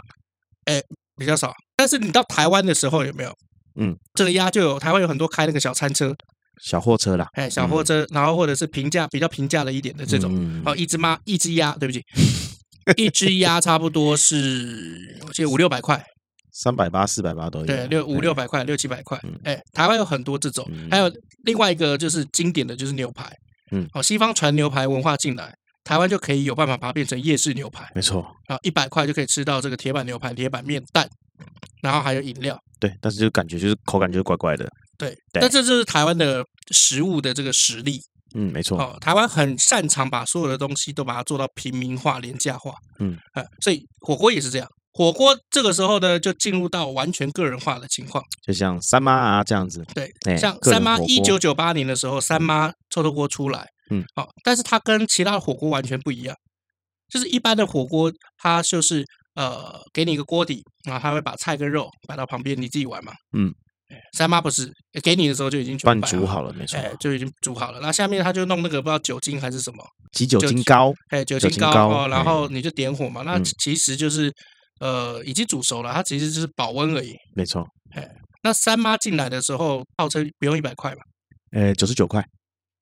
[0.63, 0.82] 哎，
[1.17, 1.52] 比较少。
[1.76, 3.34] 但是你到台湾的时候有没有？
[3.76, 6.15] 嗯，这个鸭就有台湾有很多开那个小餐车。
[6.63, 12.02] 小货车啦，哎，小货车，嗯、然后或者是平价比较平价的一点的这种，嗯、哦，一只妈，一只鸭，对不起，
[12.95, 16.02] 一只鸭差不多是，我记得五六百块，
[16.54, 21.12] 三百八、四百八都有，对，六五六百块，六七百块，哎、嗯，台湾有很多这种，嗯、还有
[21.43, 23.30] 另外一个就是经典的就是牛排，
[23.71, 31.10] 嗯，哦，西方传牛排文化进来，台湾就可以有办法把它变成夜市牛排，没错，啊，一百块就可以吃到这个铁板牛排、铁板面、蛋，
[31.82, 34.65] 然后还有饮料，对，但是就感觉就是口感就是怪怪的。
[34.97, 37.99] 对，但这就是台湾的食物的这个实力。
[38.36, 38.79] 嗯，没错。
[38.79, 42.73] 哦，台湾很擅长把所有的东西都把它做到平民化、廉价化。
[42.99, 43.15] 嗯，
[43.62, 44.67] 所以火锅也是这样。
[44.91, 48.23] 火锅这个时候呢，就进入到完全个人化的情况。
[48.45, 49.86] 就像三妈啊这样子。
[49.93, 53.67] 对，像三妈一九九八年的时候，三妈臭豆锅出来。
[53.91, 56.36] 嗯，好，但是它跟其他的火锅完全不一样。
[57.10, 63.13] 就是一般的火锅，它就是呃，给你一个锅底，然后它会把菜跟肉摆到旁边，你自己玩嘛。
[63.38, 63.53] 嗯。
[64.17, 67.79] 三妈不是给你的时候就已经帮你煮好了，没错，哎，就已经煮好了。
[67.82, 73.23] 那下面他就弄那个不知道酒精还是什么，挤酒精膏，哎，酒精膏，哦然后你就点火嘛。
[73.23, 74.32] 那其实就是
[74.79, 77.65] 呃已经煮熟了，它其实就是保温而已，没错。
[77.95, 78.08] 哎，
[78.43, 81.01] 那三妈进来的时候号称不用一百块吧？
[81.51, 82.23] 哎，九十九块。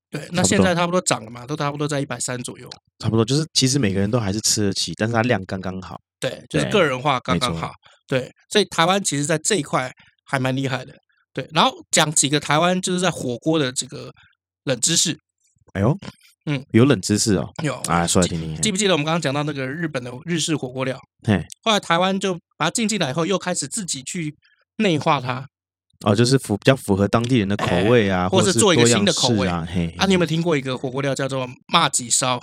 [0.10, 2.69] 对，那现在差不多涨了嘛，都差不多在一百三左右。
[3.00, 5.95] 差不多就是其实每个人都还是吃得起，但是它量刚刚好。
[6.19, 7.71] 对，就是个人化刚刚好。
[8.08, 9.89] 对，所以台湾其实在这一块
[10.26, 10.93] 还蛮厉害的。
[11.34, 14.12] 对，然后讲几个台湾就是在火锅的这个
[14.65, 15.17] 冷知识。
[15.74, 15.98] 哎呦，
[16.46, 17.50] 嗯，有冷知识哦。
[17.63, 18.60] 有啊，说来听听。
[18.62, 21.00] 记不记得我们刚刚讲到那个日本的日式火锅料？
[21.26, 24.36] 嘿，后来台湾就把它进进来以后，又开始自己去
[24.78, 25.48] 内化它。
[26.06, 29.65] 哦，就是符比较符合当地人的口味啊，或者做一个新的口味啊。
[29.72, 32.41] 嘿，啊，你有没有听过一个火锅料叫做麻吉烧？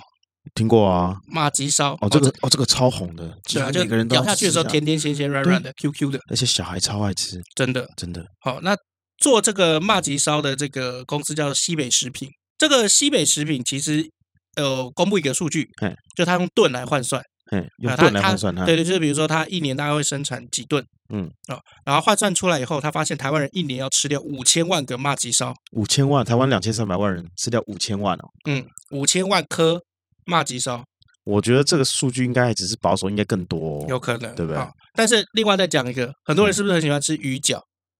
[0.55, 1.93] 听过啊，麻吉烧。
[2.01, 3.83] 哦，这个哦，这个超红的，对啊，就
[4.15, 7.87] 咬下去的时候甜甜咸咸软软的，Q Q 的，而且小孩超爱吃，真的。
[7.95, 8.25] 真的。
[8.39, 8.75] 好，那。
[9.21, 12.29] 做这个麻吉烧的这个公司叫做西北食品。
[12.57, 14.09] 这个西北食品其实
[14.55, 15.67] 呃公布一个数据，
[16.15, 17.21] 就他用吨来换算，
[17.51, 18.63] 嗯用吨来换算它。
[18.65, 20.81] 对对，就是比如说他一年大概会生产几吨，
[21.13, 21.29] 嗯。
[21.47, 29.81] 啊，然后换算出来以后，他发现台湾人一年要吃掉五千万个麻吉烧，五千万，台湾两千三百万人吃掉五千万哦，嗯，五千万颗
[30.29, 30.83] 麻吉烧。
[31.25, 34.61] 我觉得这个数据应该只是保守，应该更多，有可能，对不对？
[34.95, 37.57] 但是另外再讲一个，很多人是不是很喜欢吃鱼饺？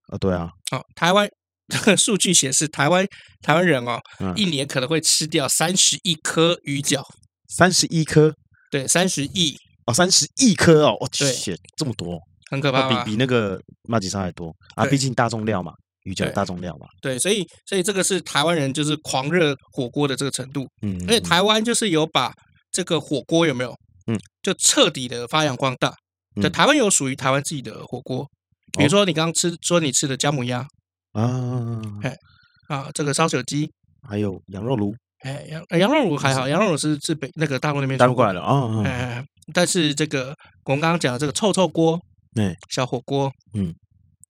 [0.08, 1.30] 啊，对啊，好，台湾
[1.68, 3.06] 这个 数据显示，台湾
[3.42, 4.00] 台湾人哦，
[4.36, 7.04] 一年可能会吃掉三十亿颗鱼饺，
[7.50, 8.34] 三十亿颗，
[8.72, 11.26] 对，三十亿哦，三十亿颗哦，我去，
[11.76, 15.72] 这么多，很可怕，比比那个麻吉烧还多啊，毕竟大众料嘛，
[16.04, 22.34] 鱼饺大众料嘛，对，所以所以这个是台湾人就是狂热火锅的这个程度，嗯，而且台湾就是有把
[22.72, 23.76] 这个火锅有没有，
[24.08, 25.94] 嗯，就彻底的发扬光大，
[26.42, 28.28] 就台湾有属于台湾自己的火锅。
[28.78, 30.66] 比如说，你刚刚吃说你吃的姜母鸭
[31.14, 32.16] 啊，哎
[32.68, 33.68] 啊，这个烧酒鸡，
[34.08, 40.36] 还有羊肉炉，哎羊羊肉炉还好，羊肉炉是是北那个大陆那边带过来的啊，哎，但是这个
[40.66, 42.00] 我们刚刚讲的这个臭臭锅，
[42.40, 43.74] 哎，小火锅，嗯，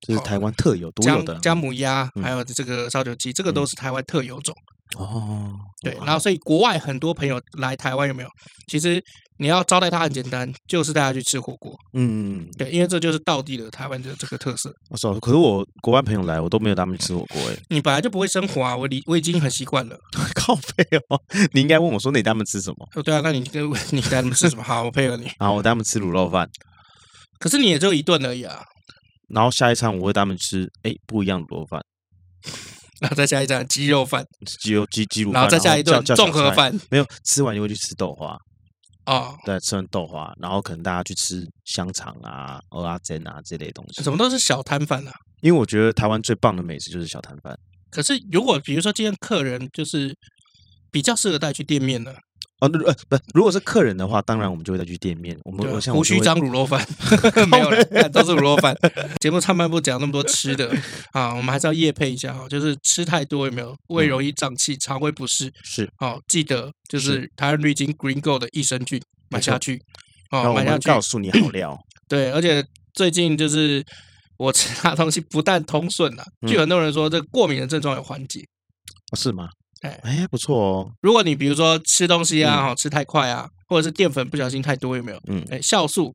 [0.01, 4.55] 这是台湾特有独有的姜母鸭，还有这个烧酒鸡，这个都是台湾特有种。
[4.97, 8.29] 哦，对，然后所以国外很多朋友来台湾有没有？
[8.67, 8.99] 其实
[9.37, 11.77] 你要招待他很简单，就是带他去吃火锅。
[11.93, 14.73] 嗯，对，因为这就是道地的台湾的这个特色。
[14.89, 17.39] 我说，可是我国外朋友来，我都没有带他们吃火锅。
[17.51, 19.95] 哎，你本来就不会生活啊，我已我已经很习惯了。
[20.33, 21.21] 靠北哦，
[21.53, 22.87] 你应该问我说你带他们吃什么？
[22.95, 24.63] 哦，对啊，那你跟 你带他们吃什么？
[24.63, 25.29] 好，我配合你。
[25.37, 26.49] 好，我带他们吃卤肉饭。
[27.37, 28.63] 可是你也只有一顿而已啊。
[29.29, 31.81] 然后下一餐我会带他们吃，哎，不一样的卤肉饭。
[32.99, 34.25] 然后再下一餐鸡肉饭，
[34.61, 36.77] 鸡肉鸡鸡肉饭，然后再下一顿综合饭。
[36.89, 38.37] 没有吃完就会去吃豆花
[39.05, 44.03] 哦，对，吃完豆花，然后可能大家去吃香肠啊、蚵仔煎啊这类东西。
[44.03, 45.11] 什么都是小摊贩啊，
[45.41, 47.57] 因为我觉得台湾最棒的美食就是小摊贩。
[47.89, 50.13] 可是如果比如说今天客人就是
[50.91, 52.15] 比较适合带去店面的。
[52.59, 52.67] 哦，
[53.07, 55.37] 不，如果是客人的话，当然我们就会再去店面。
[55.45, 56.85] 我们我像胡须张卤肉饭，
[57.49, 58.75] 没有了，都是卤肉饭。
[59.21, 60.69] 节目上半部讲那么多吃的
[61.13, 65.49] 啊，我们还是要夜配一下哈，就是吃太多有没有胃容易胀气、肠胃不适？
[65.63, 69.81] 是，好记得就是台湾绿金 Green Gold 的益生菌买下去
[70.31, 71.79] 哦，买下去告诉你好料。
[72.09, 72.61] 对，而且
[72.93, 73.81] 最近就是
[74.37, 78.43] 我吃它东西不但通顺了，据很多人说这过敏的症状有缓解，
[79.17, 79.47] 是吗？
[79.81, 80.91] 哎哎，不错哦。
[81.01, 85.21] 如果你比如说吃东西啊，哈，吃太快啊，或者是淀粉不小心太多，有没有？
[85.27, 86.13] 嗯，哎，酵素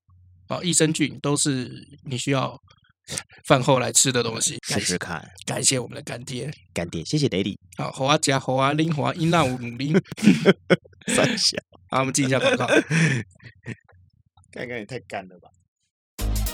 [0.48, 1.70] 啊，益生菌都是
[2.05, 2.59] 你需要
[3.48, 4.59] 饭后来吃的东西。
[4.68, 7.57] 试试看，感谢我们的干爹，干爹，谢谢 Daddy。
[7.77, 9.94] 好，好啊，加好啊，林华英娜五努力。
[11.07, 11.57] 三小，
[11.90, 12.66] 好，我们进一下广告。
[14.53, 15.48] 看看也太干了吧。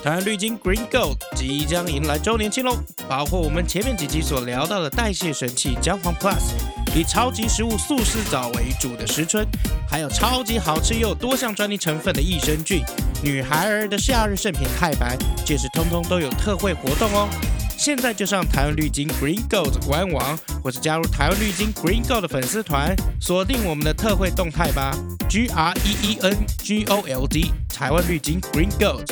[0.02, 2.74] 台湾绿金 Green Gold 即将迎来周年庆喽！
[3.06, 6.54] 包括我们前面几集所聊到的代谢神器姜黄 Plus，
[6.96, 9.46] 以超级食物素丝藻为主的食春，
[9.86, 12.82] 还有超级好吃又多项专利成分的益生菌，
[13.22, 17.28] 女孩儿的夏日圣品太白，届时通通都有特惠活动哦！
[17.76, 24.96] 现在就上台湾绿金 Green Gold 的官网，或是加入台湾绿金 Green Gold 的粉丝团，锁定我们的特惠动态吧
[25.28, 29.06] ！G R E E N G O L D 台湾绿金 Green Gold。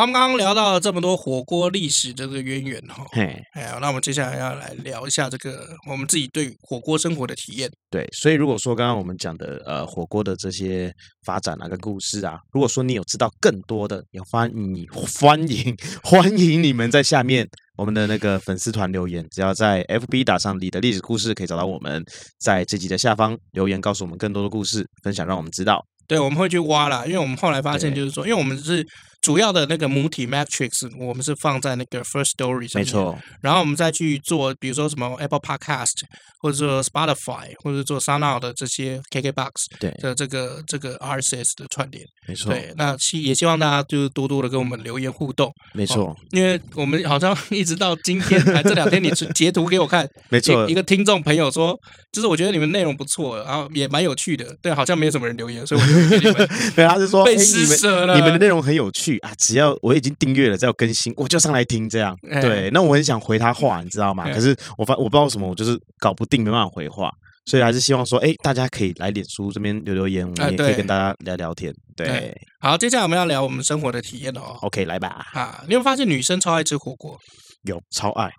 [0.00, 3.44] 我们刚刚聊到了这么多火锅历史这个渊源哈，哎，
[3.80, 7.68] 那我们接下来要来聊一下这个我们自己对火锅生活的体验。
[7.90, 10.92] 对，所以如果说刚刚我们讲的呃火锅的这些
[11.24, 17.44] 发展啊跟故事啊，如果说你有知道更多的，也欢你欢迎欢迎你们在下面
[17.76, 22.04] 我们的那个粉丝团留言，只要在 FB 打上你的历史故事，可以找到我们，
[22.38, 25.84] 在这集的下方留言，告诉我们更多的故事分享，让我们知道。
[26.06, 28.86] 对，我们会去挖啦，因为我们后来发现就是说，因为我们是。
[29.28, 33.18] 主要的那个母体 Matrix，我们是放在那个 First Story 上面，没错。
[33.42, 36.00] 然后我们再去做，比如说什么 Apple Podcast，
[36.40, 42.50] 或者说 Spotify，或者做 SoundOut 的这些 KKBox 对的这个这个 RSS 的串联，没错。
[42.50, 46.06] 对，那希也希望大家就是多多的跟我们留言互动，没错。
[46.06, 50.66] 哦、因为我们好像一直到今天，还这两天你截图给我看， 没错。
[50.70, 51.78] 一个听众朋友说，
[52.10, 62.16] 就是我觉得你们内容不错，然后也蛮有趣的，对，好像没有什么人留言，所以我就给你们 对，他是说被施舍了、欸你，你们的内容很有趣啊，只要我已经订阅了，只要更新，我就上来听这样。
[62.30, 64.24] 欸、对，那我很想回他话，你知道吗？
[64.24, 67.10] 欸、可是我发我不知道为什么，我就是搞不定，没办法回话，
[67.46, 71.72] 所以还是希望说，哎、欸，大家可以来脸书这边留留言，我们也可以跟大家聊聊天。
[71.96, 74.56] 对，对好，接下来我们要聊我们生活的体验哦。
[74.62, 75.26] OK，来吧。
[75.32, 77.18] 啊，你有发现女生超爱吃火锅？
[77.64, 78.30] 有，超爱。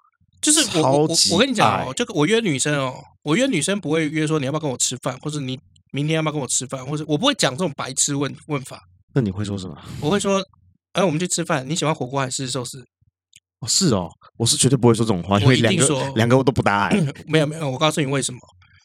[0.42, 5.60] 就是我我我跟你讲哦，就我约女生哦，我约女生不会约说你要不要跟我吃饭，或者你
[5.92, 8.80] 明天要不要跟我吃饭，或者我不会讲这种白痴问问法。
[9.14, 9.76] 那你会说什么？
[10.00, 10.42] 我会说，
[10.94, 12.84] 哎，我们去吃饭，你喜欢火锅还是寿司？
[13.60, 16.90] 哦，是哦，我是绝对不会说这种话，因为两个两个我都不搭。
[17.28, 18.40] 没有没有，我告诉你为什么？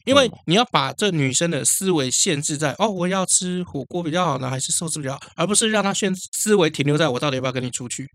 [0.05, 8.07] 因为你要把这女生的思维限制在哦，我要吃火锅比较好呢，还是寿司比较好，而不是让她限思维停留在我到底要不要跟你出去。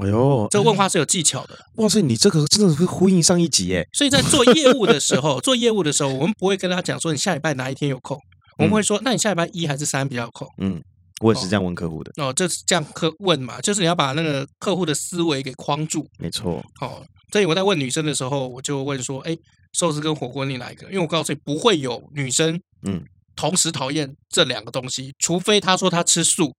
[0.00, 1.58] 哎呦，这个问话是有技巧的。
[1.76, 3.86] 哇塞，你这个真的会呼应上一集耶！
[3.92, 8.16] 所以在做业务的时候，做业务的时候，我们不会跟他讲说你下礼拜哪一天有空，
[8.58, 10.46] 我们会说，那你下礼拜一还是三比较有空？
[10.62, 10.80] 嗯，
[11.22, 12.12] 我也是这样问客户的。
[12.16, 16.06] 哦，这是这样客问嘛，就是你要把那个客户的思维给框住。
[16.18, 16.62] 没错。
[16.78, 19.36] 好，所以我在问女生的时候，我就问说，哎，
[19.72, 20.86] 寿司跟火锅你哪一个？
[20.88, 23.02] 因为我告诉你，不会有女生嗯
[23.36, 26.54] 同时讨厌这两个东西，除非她说她吃素。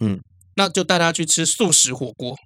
[0.00, 0.20] 嗯。
[0.54, 2.36] 那就带他去吃素食火锅，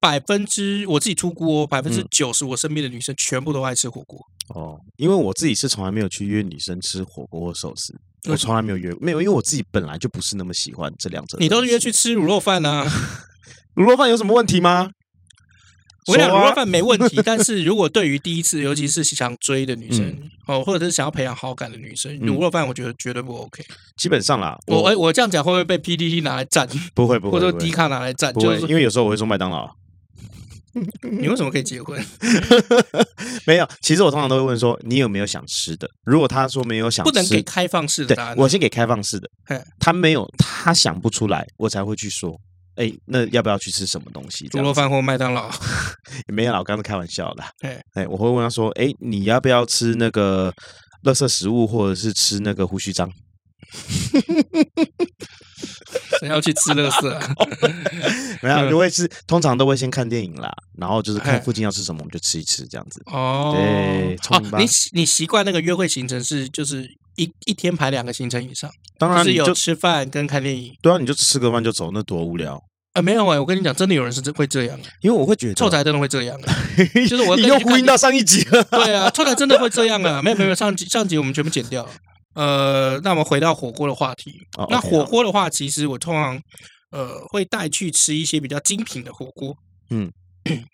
[0.00, 4.18] 百分之我自己出锅，百分之九十我身边的女生全部都爱吃火锅。
[4.48, 7.94] 哦，因为我自己是从来没有去约女生吃火锅或寿司，
[8.28, 11.36] 我从来没有约，没有，因为我自己本来就不是那么喜欢这两者。
[11.38, 12.84] 你都是约去吃卤肉饭啊？
[13.74, 14.90] 卤肉饭有什么问题吗？
[16.06, 20.16] 我跟你讲卤肉饭没问题， 但是如果对于第一次，尤其是想追的女生，
[20.46, 23.64] 哦，或者是想要培养好感的女生，卤肉饭我觉得绝对不 OK。
[23.96, 26.68] 基本上啦，我我这样讲会不会被 P D T 拿来战？
[26.94, 28.32] 不会不会，或者低卡拿来战？
[28.34, 29.68] 就是因为有时候我会说麦当劳。
[31.10, 31.98] 你为什么可以结婚？
[33.46, 35.88] 没有，其实我通常都会问说你有没有想吃的。
[36.04, 38.36] 如果他说没有想吃，不能给开放式的答案。
[38.36, 39.28] 我先给开放式的。
[39.80, 42.38] 他没有，他想不出来，我才会去说。
[42.76, 44.46] 哎，那要不要去吃什么东西？
[44.48, 45.50] 猪肉饭或麦当劳？
[46.28, 47.44] 也没有，我刚刚是开玩笑的。
[47.60, 50.52] 哎哎，我会问他说：“哎，你要不要吃那个
[51.04, 53.10] 垃圾食物，或者是吃那个胡须章？”
[56.20, 57.36] 谁要去吃垃圾啊？
[58.42, 59.10] 没有，就会吃。
[59.26, 63.02] 通常都会先看电影啦，然后就是看附近要吃什么，我们就吃一吃这样子。
[63.06, 68.70] 哦，对，哦，你你习惯那个约会行程是就是一一天排两个行程以上？
[68.98, 70.72] 当然，是有吃饭跟看电影。
[70.80, 72.62] 对啊，你就吃个饭就走，那多无聊。
[72.92, 76.38] 啊，没有哎，我跟你讲，真的有人是会这样，因为我会觉得臭宅真的会这样，
[77.08, 78.62] 就是我你又呼应到上一集了。
[78.64, 81.86] 对啊， 臭宅真的会这样啊，没有没有，上集上集我们全部剪掉。
[82.34, 84.32] 呃，那我们回到火锅的话题。
[84.70, 86.38] 那火锅的话，其实我通常
[86.90, 89.54] 呃会带去吃一些比较精品的火锅，
[89.90, 90.10] 嗯，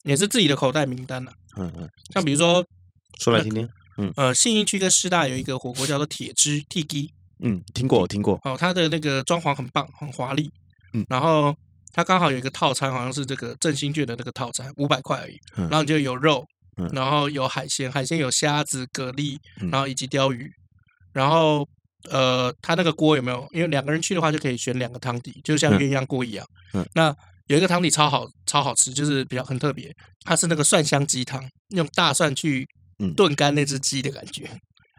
[0.04, 1.32] 也是自己的口袋名单了。
[1.56, 2.64] 嗯嗯，像比如说，
[3.20, 3.68] 说来听听。
[3.98, 8.40] 嗯呃，信义区跟师大有一个火锅叫做铁汁 T G，嗯，听过，我听过。
[8.44, 10.50] 哦，它的那个装潢很棒，很华丽。
[10.94, 11.54] 嗯，然后。
[11.94, 15.36] 它刚好有一个套餐，好像是这个振兴券的那个套餐，五百块而已。
[15.58, 16.42] 嗯、然后你就有肉，
[16.78, 19.36] 嗯、然后有海鲜，海鲜有虾子、蛤蜊，
[19.70, 20.50] 然后以及鲷鱼。
[21.12, 21.68] 然后
[22.08, 23.46] 呃，它那个锅有没有？
[23.52, 26.46] 因为两个人去的话，就可以选两个汤底，就像鸳鸯锅一样。
[26.72, 27.14] 嗯嗯、那
[27.48, 29.94] 有一个汤底超好，超好吃，就是比较很特别。
[30.24, 32.66] 它是那个蒜香鸡汤，用大蒜去
[33.16, 34.48] 炖干那只鸡的感觉，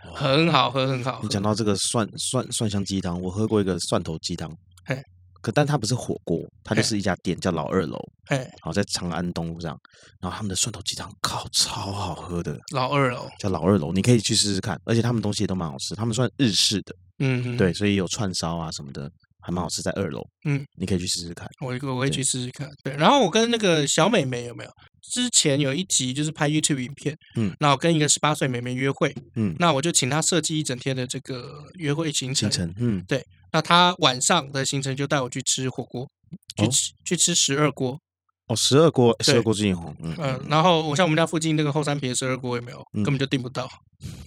[0.06, 1.24] 嗯、很好喝，很好喝。
[1.24, 4.52] 你讲到这个蒜蒜蒜香鸡汤，我喝过一个蒜头鸡汤。
[4.86, 5.02] 嘿。
[5.42, 8.00] 可但它不是火锅，它就是一家店，叫老二楼。
[8.28, 9.78] 哎，好在长安东路上，
[10.22, 12.58] 然后他们的蒜头鸡汤靠超好喝的。
[12.72, 16.96] 老二楼叫老二楼，你可以去试试看，而且他们东西也都蛮好吃，他们算日式的。
[17.20, 20.26] 嗯，对，所以有串烧啊什么的，还蛮好吃，在二楼。
[20.46, 21.46] 嗯，你可以去试试看。
[21.60, 22.70] 我我会去试试看。
[22.82, 24.72] 对，然后我跟那个小美眉有没有？
[25.14, 33.24] 之前有一集就是拍 YouTube 影片，嗯，那我跟一个十八岁妹妹约会，嗯，那我就请她设计一整天的这个约会行程，行程，嗯，对。
[33.52, 36.10] 那她晚上的行程就带我去吃火锅，
[36.58, 38.00] 去吃去吃十二锅。
[38.48, 39.96] 哦，十二锅，十二锅最近红。
[40.02, 42.84] 嗯，然后我像我们家附近那个后山皮的十二锅有没有？
[42.96, 43.70] 根本就订不到，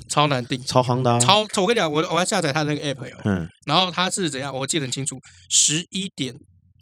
[0.09, 1.19] 超难订，超夯的。
[1.19, 3.17] 超，我跟你讲，我我要下载他那个 app 哟。
[3.25, 3.49] 嗯。
[3.67, 4.55] 然后他是怎样？
[4.55, 5.19] 我记得很清楚，
[5.51, 6.35] 十一点，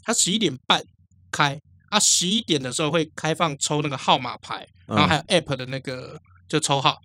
[0.05, 0.81] 他十一点半
[1.33, 1.59] 开，
[1.95, 6.99] 啊，十一点的时候会开放抽那个号码牌，然后还有 app 的那个就抽号，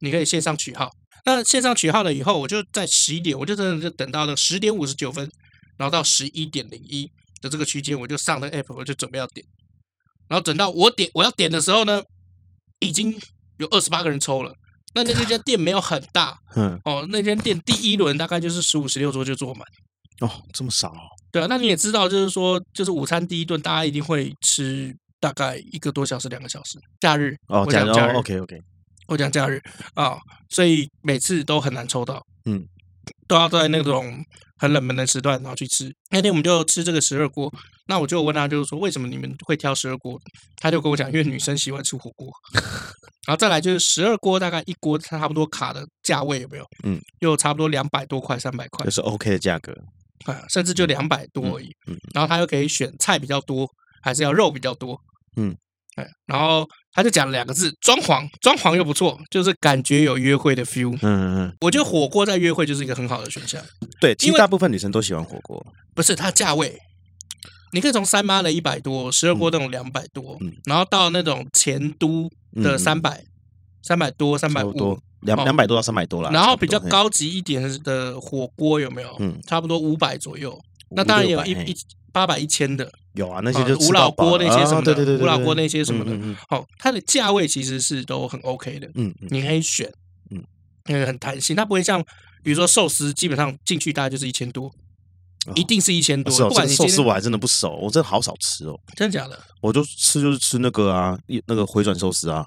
[0.00, 0.88] 你可以线上取号。
[1.24, 5.28] 那线上取号了以后，我就在十一点，我就真的就等到了十点五十九分，
[5.76, 7.10] 然后到十一点零一，
[7.42, 9.44] 的这个区间，我就上那个 app，我就准备要点。
[10.28, 12.00] 然后等到我点我要点的时候呢，
[12.78, 13.18] 已经
[13.58, 14.54] 有二十八个人抽了。
[14.94, 19.66] 那那家店没有很大， 嗯，哦，那间店第一轮大概就是十五十六桌就坐满。
[20.20, 20.94] 哦，这么少？
[21.36, 26.78] 对啊，那你也知道，就是说，就是午餐第一顿大家一定会吃大概一个多小时、两个小时。
[26.98, 28.58] 假日哦，我讲，假日，OK OK。
[29.08, 29.60] 我讲假日
[29.92, 30.16] 啊，
[30.48, 32.64] 所以每次都很难抽到，嗯，
[33.28, 34.24] 都要在那种
[34.56, 35.94] 很冷门的时段然后去吃。
[36.10, 37.52] 那天我们就吃这个十二锅，
[37.86, 40.18] 那我就问他，就是说为什么你们会挑十二锅？
[40.56, 42.32] 他就跟我讲，因为女生喜欢吃火锅。
[43.28, 46.64] 然后再来就是十二锅，大概一锅差不多卡的价位有没有？
[46.84, 49.76] 嗯，又差不多两百多块、三百块，就是 OK 的价格
[50.24, 51.66] 啊，甚至就两百多而已。
[51.86, 53.68] 嗯，嗯，然后他又可以选菜比较多，
[54.02, 55.00] 还是要肉比较多？
[55.36, 55.56] 嗯。
[55.96, 60.94] 哎然后他就讲了两个字：装潢，装潢又不错，就是感觉有约会的 feel。
[60.96, 63.62] 嗯嗯嗯，我觉得火锅在约会就是一个很好的选项。
[63.98, 65.66] 对，其实大部分女生都喜欢火锅。
[65.94, 66.78] 不是它价位，
[67.72, 73.24] 你可以从三妈的一百多，十二锅那种两百多，嗯，然后到那种前都的三百，
[73.82, 76.30] 三百多，三百五，两两百多到三百多了。
[76.30, 79.14] 然后比较高级一点的火锅有没有？
[79.18, 80.58] 嗯，差不多五百左右。
[80.90, 81.76] 那当然有一一
[82.10, 82.90] 八百一千的。
[83.12, 86.12] 有啊，那些就无老锅那些什么的，对对对，无老锅那些什么的，
[86.50, 89.90] 好，它的价位其实是都很 OK 的，嗯，你可以选，
[90.30, 90.44] 嗯，
[90.84, 92.04] 那个很弹性，它不会像
[92.44, 94.70] 比如说寿司，基本上进去大概就是一千多，
[95.54, 96.30] 一定是一千多。
[96.46, 99.40] 不管寿司我还真的不熟，我真的好少吃哦，真的假的？
[99.62, 102.46] 我就吃就是吃那个啊，那个回转寿司啊，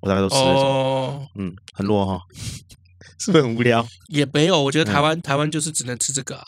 [0.00, 2.20] 我大概都吃那种，嗯，很弱哈，
[3.18, 3.86] 是不是很无聊？
[4.08, 6.44] 也没有，我觉得台湾台湾就是只能吃这个啊，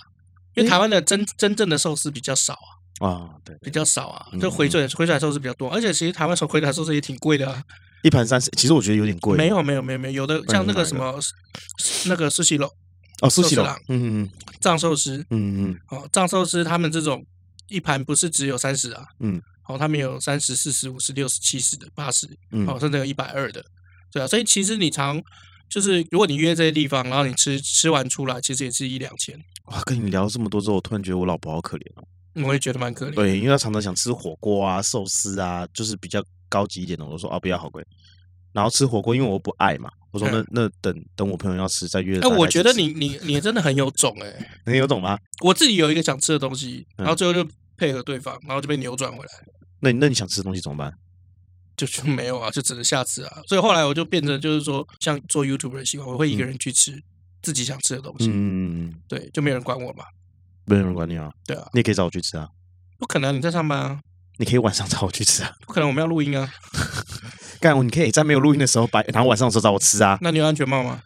[0.54, 2.80] 因为台湾的真真正的寿司比较少啊。
[3.00, 7.60] 啊，对，比较少啊，就回转回转寿司比较多，而且其实台湾手回转寿司也挺贵的啊，
[8.02, 9.36] 一盘三十，其实我觉得有点贵。
[9.36, 11.18] 没有没有没有没有，有的像那个什么
[12.06, 12.68] 那个寿喜楼
[13.20, 14.30] 哦，寿喜楼，嗯嗯，
[14.60, 17.24] 藏寿司，嗯嗯，哦，藏寿司他们这种
[17.68, 22.26] 一盘不是只有三十啊，嗯，哦，他们有三十、四十、五十、六十、七十的、八十，
[22.66, 23.64] 哦，甚至有一百二的，
[24.10, 25.22] 对啊，所以其实你常
[25.68, 29.38] 就是如果你约这些地方，然后你吃吃完出来，其实也是一两千。
[29.66, 32.04] 哇，跟你聊这么多之后，我突然觉得我老婆好可怜哦。
[32.44, 33.14] 我也觉得蛮可怜。
[33.14, 37.04] 对，因为她常常想吃火锅啊、寿司啊，就是比较高级一点的。
[37.04, 37.84] 我说啊，不要好贵。
[38.52, 39.90] 然后吃火锅，因为我不爱嘛。
[40.10, 42.18] 我说那那等等我朋友要吃再约。
[42.20, 45.18] 哎，我觉得你你你真的很有种哎， 很有种吗？
[45.40, 47.46] 我自己有一个想吃的东西，然后最后就
[47.82, 49.30] 配合对方，然后就被扭转回来。
[49.80, 50.94] 那那你想吃的东西怎么办？
[51.76, 53.42] 就就没有啊，就只能下次啊。
[53.48, 57.02] 所以后来我就变成就是说，像做 YouTube 的习惯，我会一个人去吃
[57.42, 58.28] 自己想吃的东西。
[58.28, 60.04] 嗯嗯嗯，对，就没有人管我嘛。
[60.66, 61.28] 没有人管你啊？
[61.44, 62.48] 对啊，你也可以找我去吃啊。
[62.98, 64.00] 不可能，你在上班啊。
[64.38, 65.52] 你可以晚上找我去吃啊。
[65.66, 66.48] 不可能，我们要录音啊。
[67.60, 70.16] 干我，你可以在没有录音的时候，白然后晚上的时候找我吃啊。
[70.20, 71.02] 那你有安全帽吗？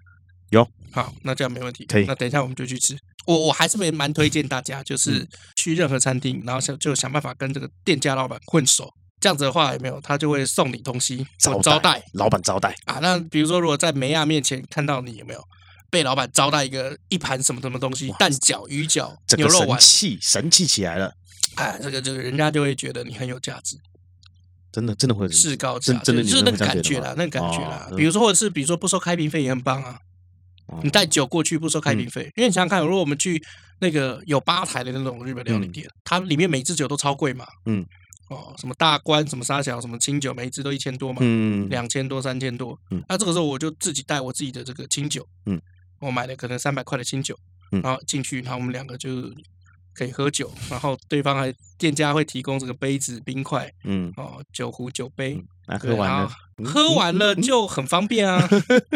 [0.50, 0.68] 有。
[1.02, 1.84] 好，那这样没问题。
[1.86, 2.04] 可以。
[2.06, 2.96] 那等一下我们就去吃。
[3.26, 5.26] 我我还是蛮蛮推荐大家，就是
[5.56, 8.90] 去任何餐厅，然后想就想办法跟这个店家老板混熟。
[9.20, 10.00] 这样子的话有没有？
[10.00, 12.02] 他就会送你东西，招招待。
[12.14, 12.98] 老板招待啊。
[13.00, 15.40] 那比如说，如果在梅亚面前看到你有没有？
[15.88, 21.12] 被老板招待一个一盘什么什么东西，蛋饺、鱼饺、牛肉丸，神气神气起来了！
[21.54, 23.76] 哎，这个这个人家就会觉得你很有价值，
[24.72, 27.88] 真的真的会是高价，真的就是那个感觉啦，那个感觉啦。
[27.96, 29.96] 比如说，或者是比如说不收开瓶费也很棒啊。
[30.82, 33.42] 你带酒过去不收开瓶费，因为你想想看，如果我们去
[33.80, 37.46] 那个有吧台的那种日本料理店，它里面每支酒都超贵嘛。
[37.66, 37.86] 嗯。
[38.28, 41.18] 哦，什么大关，什么沙小，什么清酒，每一支都一千多嘛。
[41.20, 41.68] 嗯。
[41.68, 42.76] 两千多，三千多。
[42.90, 43.02] 嗯。
[43.08, 45.26] 那这个时候我就自己带我自己的这个清酒。
[45.46, 45.60] 嗯。
[46.00, 47.38] 我买了可能三百块的清酒，
[47.70, 49.32] 然后进去，然后我们两个就
[49.94, 55.42] 可以喝酒，然后对方还店家会提供这个杯子、冰块，嗯，哦，酒壶、酒杯，
[55.80, 56.30] 喝完了，
[56.64, 58.48] 喝完了就很方便啊，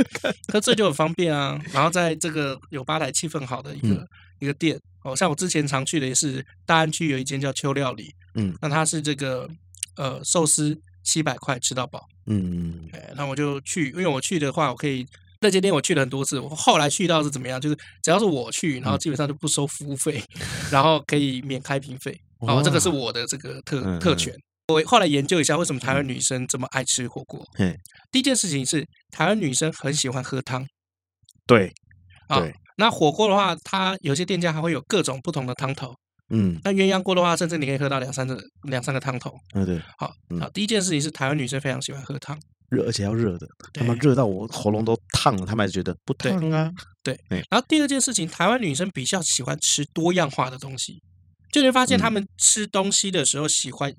[0.53, 1.61] 喝醉就很方便啊。
[1.73, 4.07] 然后在这个有吧台气氛好的一个
[4.39, 9.49] 一个店，哦，像我之前常去的也是大安区有一间叫秋料理，嗯，那它是这个
[9.97, 15.07] 呃寿司七百块吃到饱，嗯嗯，哎，那我就去，因为我去的话，我可以。
[15.43, 17.59] 那间店我去了很多次，我后来去到是怎么样？
[17.59, 20.23] 就是只要是我去，然后基本上就不收服务费，
[20.71, 22.15] 然后可以免开瓶费。
[22.41, 24.35] 哦，这个是我的这个特特权。
[24.73, 27.45] 我后来研究一下，为什么台湾女生这么爱吃火锅？
[27.59, 27.77] 嗯
[28.11, 30.67] 第一件事情是台湾女生很喜欢喝汤。
[31.47, 31.73] 对，
[32.29, 32.43] 啊。
[32.77, 35.95] 那火锅的话，它有些店家还会有各种不同的汤头。
[36.31, 36.59] 嗯。
[36.65, 39.33] 那鸳鸯锅的话，甚至你可以喝到两三个两三个汤头。
[39.55, 39.79] 嗯，对。
[39.99, 40.49] 好，好。
[40.51, 42.39] 第一件事情是台湾女生非常喜欢喝汤。
[42.71, 46.71] 热，而且要热的，他们热到我喉咙都烫了，他们还觉得不烫啊。
[47.03, 47.19] 对，
[47.51, 51.03] 然后第二件事情，台湾女生比较喜欢吃多样化的东西，
[51.53, 53.93] 就会发现他们吃东西的时候喜欢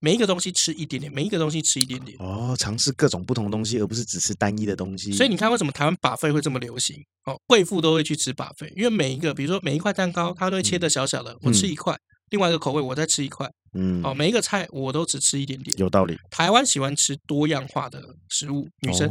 [0.00, 2.16] 每一个东西吃一点点，每一个东西吃一点点。
[2.18, 5.12] 哦，尝试各种不同的东西，而不是只吃单一的东西。
[5.12, 6.96] 所以你看，为什么台湾 buffet 会这么流行？
[7.24, 11.96] 哦，贵妇都会去吃 buffet，因为每一个，比如说每一块蛋糕，它都会切的小小的，我吃一块，
[12.30, 13.48] 另外一个口味我再吃一块。
[13.78, 16.16] 嗯，哦，每一个菜我都只吃一点点，有道理。
[16.30, 19.08] 台湾喜欢吃多样化的食物，女生，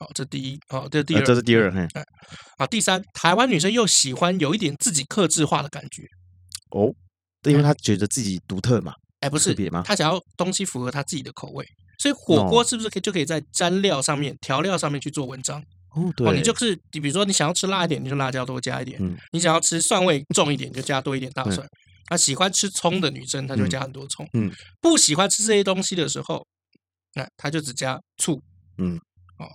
[0.00, 1.86] 哦，这第一，哦，这第二，这是第二，嘿，
[2.56, 6.02] 啊，第三，台湾女生又喜欢有一点自己克制化的感觉，
[6.70, 6.94] 哦，
[7.42, 9.54] 因为她觉得自己独特嘛，哎，不是，
[9.84, 11.66] 他想要东西符合他自己的口味，
[11.98, 15.62] 所以火锅是不是可以就可以在蘸料上面、调料上面去做文章？
[15.94, 21.68] 哦，对，你就是你，比如说你想要吃辣一点，你就辣椒多加一点，嗯，你想要吃蒜味重一点，就加多一点大蒜。
[22.08, 24.28] 啊喜欢吃葱的女生，她就加很多葱。
[24.32, 24.50] 嗯，
[24.80, 26.44] 不喜欢吃这些东西的时候，
[27.14, 28.42] 那她就只加醋。
[28.78, 28.96] 嗯，
[29.38, 29.46] 哦，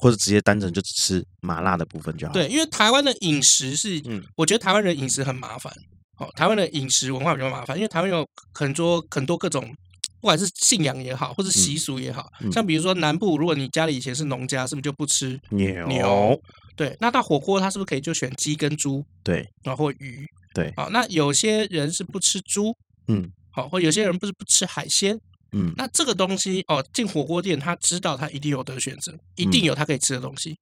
[0.00, 2.32] 或者直接单纯就只吃麻辣的部分就好。
[2.32, 5.72] 对，因为台湾的饮食是，嗯，我觉得台湾人饮食很麻烦。
[6.20, 9.62] 哦，台湾的饮食文化比较麻烦，因为台湾有很多很多各种，
[10.20, 15.86] 不管是信仰也好，或是习俗也好，像比如说南部，如果你家里以前是农家，是不是就不吃牛？
[15.88, 16.40] 牛？
[16.76, 19.04] 对，那到火锅，他是不是可以就选鸡跟猪？
[19.24, 20.24] 对，然后或鱼。
[20.52, 22.74] 对，好，那有些人是不吃猪，
[23.06, 25.16] 嗯，好，或有些人不是不吃海鲜，
[25.52, 30.58] 嗯，那这个东西哦，进火锅店他知道他一定有的选择，一定有他可以吃的东西，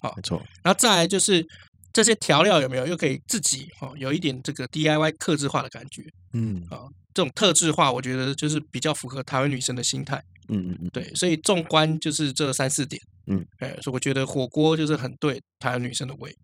[0.00, 0.42] 好，没错。
[0.62, 1.46] 然后再来就是
[1.92, 16.34] 这些调料有没有又可以自己哦，有一点这个 DIY 克制化的感觉，嗯，啊，这种特质化我觉得就是比较符合台湾女生的心态，嗯嗯嗯，对，所以纵观就是这三四点，嗯，哎，所以我觉得火锅就是很对台湾女生的胃。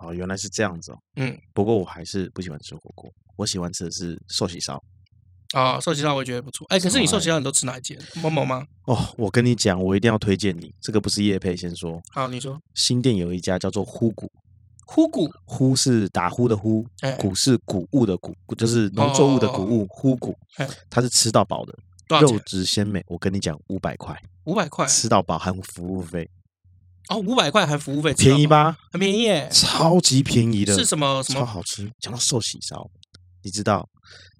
[0.00, 0.98] 哦，原来是这样子哦。
[1.16, 4.82] 嗯，不过我还是不喜欢吃火锅，我喜欢吃的是寿喜烧。
[5.54, 6.66] 啊，寿喜烧我也觉得不错。
[6.70, 7.96] 哎，可是你寿喜烧你都吃哪一间？
[8.22, 8.64] 某某吗？
[8.86, 10.72] 哦，我跟你讲，我一定要推荐你。
[10.80, 12.00] 这个不是叶配，先说。
[12.10, 12.58] 好，你说。
[12.74, 14.30] 新店有一家叫做呼鼓。
[14.86, 16.86] 呼谷，呼是打呼的呼，
[17.18, 19.86] 鼓是谷物的谷，就是农作物的谷物。
[19.88, 20.36] 呼鼓，
[20.90, 21.74] 它是吃到饱的，
[22.20, 23.02] 肉质鲜美。
[23.06, 24.14] 我跟你讲，五百块，
[24.44, 26.28] 五百块吃到饱含服务费。
[27.08, 28.76] 哦，五百块含服务费，便宜吧？
[28.92, 30.76] 很便宜耶，超级便宜的。
[30.76, 31.22] 是什么？
[31.22, 31.40] 什么？
[31.40, 31.90] 超好吃。
[31.98, 32.88] 讲到寿喜烧，
[33.42, 33.88] 你知道，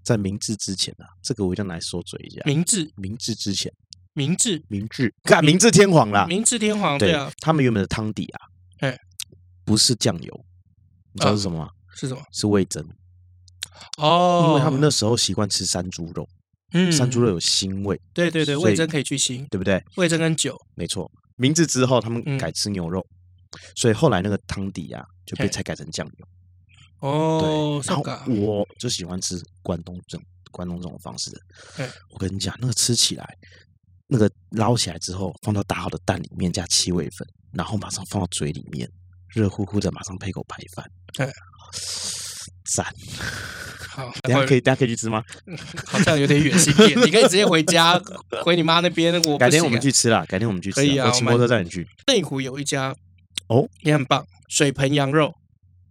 [0.04, 2.42] 在明治之前啊，这个我一定要来说嘴一下。
[2.44, 3.72] 明治，明治之前，
[4.14, 6.24] 明治，明治，看明治天皇啦。
[6.26, 7.30] 明治天皇，对啊。
[7.38, 8.38] 他们原本的汤底啊，
[8.78, 8.98] 哎，
[9.72, 10.44] 不是酱油，
[11.14, 11.70] 你知道是什么吗？
[11.94, 12.22] 是什么？
[12.30, 12.86] 是味增。
[13.96, 16.28] 哦，因为他们那时候习惯吃山猪肉，
[16.74, 17.98] 嗯，山猪肉有腥味。
[18.12, 19.82] 对对对，味增可以去腥，对不对？
[19.96, 21.10] 味增跟酒，没错。
[21.36, 26.28] 明治之后，他们改吃牛肉，嗯、所以后来那个汤底啊就被才改成酱油。
[27.00, 31.40] 哦，对，然后我就喜欢吃关东这种关东这种方式的。
[31.76, 33.38] 嘿我跟你讲，那个吃起来，
[34.06, 38.88] 那个捞起来之后，放到打好的蛋里面加七味粉，然后马上放到嘴里面，
[39.34, 40.84] 热乎乎的，马上配口白饭。
[41.12, 41.26] 对，
[42.76, 42.86] 赞。
[43.90, 45.22] 好， 等下可以，等下可以去吃吗？
[45.86, 48.00] 好像有点远心点，你可以直接回家，
[48.44, 49.12] 回你妈那边。
[49.24, 50.76] 我改天我们去吃啦，改天我们去吃。
[50.76, 51.86] 可以啊，我骑摩托车带你去。
[52.06, 52.94] 内湖有一家
[53.48, 55.32] 哦，也很棒，水盆羊肉。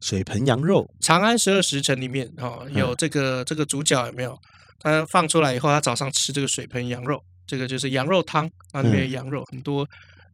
[0.01, 4.35] 水盆羊肉，《长安十二时辰》里面哦，有这个这个主角有没有？
[4.79, 9.87] 他放出来以后，他早上吃这个水盆羊肉，这个就是羊肉汤啊，里面的羊肉很多。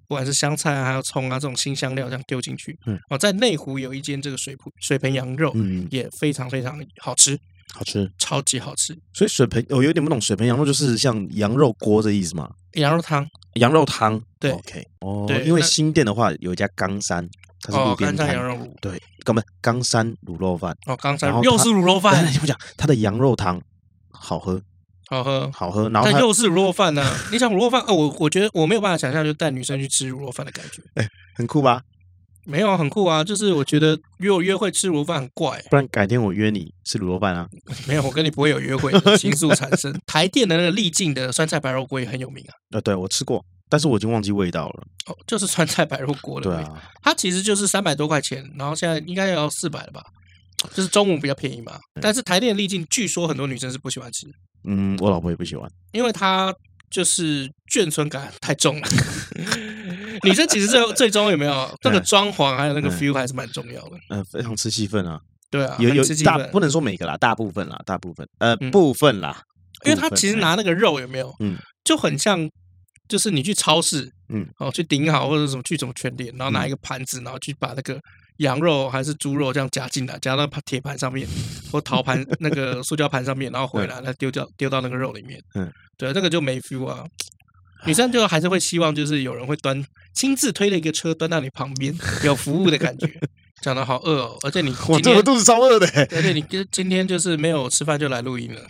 [0.07, 2.77] 不管是香菜啊，还有葱啊，这种新香料这样丢进去。
[2.85, 7.37] 嗯，哦，在内湖有一间这个水盆水盆羊肉，嗯，也非常非常好吃，
[7.73, 8.97] 好吃，超级好吃。
[9.13, 12.49] 所以水盆，我有点不懂，水盆羊肉就是像羊肉锅的意思吗？
[12.73, 17.27] 羊肉汤，羊肉汤，对，OK，哦，对因为新店的话有一家冈山，
[17.61, 23.61] 它是路边摊羊肉炉，对，根本冈山卤肉饭，哦，冈山又是卤肉饭， 你不讲，它的羊肉汤
[24.09, 24.61] 好喝。
[25.09, 27.03] 好喝，好喝，然后但又是卤肉饭呢？
[27.31, 27.81] 你想卤肉饭？
[27.87, 30.81] 哦，我我觉得我没有办法想象，就带女生去吃卤肉饭的感觉。
[30.95, 31.81] 哎，很酷吧？
[32.45, 33.21] 没有啊，很酷啊！
[33.23, 35.61] 就是我觉得约我约会吃卤肉饭很怪。
[35.69, 37.45] 不然改天我约你吃卤肉饭啊？
[37.87, 39.93] 没有，我跟你不会有约会，情愫产生。
[40.05, 42.51] 台电的那个丽静的酸菜白肉锅也很有名啊。
[42.71, 44.83] 呃，对，我吃过，但是我已经忘记味道了。
[45.07, 46.43] 哦，就是酸菜白肉锅了。
[46.43, 50.01] 对啊，它其实就是三百多块钱，然后现在应该要四百了吧？
[50.73, 51.77] 就是中午比较便宜嘛。
[52.01, 54.25] 但是台电的丽静，据说很多女生是不喜欢吃。
[54.67, 56.53] 嗯，我老婆也不喜欢，因为她
[56.91, 58.87] 就是眷村感太重了。
[60.23, 63.97] 女生其实最最终有没有那个装潢，还有那个 feel 还是蛮重要的。
[64.09, 65.19] 嗯，非常吃气氛啊。
[65.49, 69.41] 对啊，有有大不能说每个啦，大部分啦，大部分呃部分啦，
[69.85, 72.49] 因为他其实拿那个肉有没有，嗯，就很像，
[73.07, 77.97] 就是你去超市，嗯，哦，去顶好或者什么去什么全联，然后拿一个盘子，然后去把那个。
[78.37, 81.27] 羊肉还是猪肉这样夹进来，夹到铁盘上面
[81.71, 85.41] 或陶盘 那个塑胶盘上面，然后回来再丢掉丢到那个肉里面。
[85.55, 87.05] 嗯，对，这个就没 feel 啊。
[87.85, 93.07] 女生就还是会希望，就是有人会端亲自推了一个车端到你旁边，有服务的感觉。
[93.61, 98.61] 讲的好饿哦，而且你 我这个肚子超饿的，而且你今今天就是没有吃饭就来录音了。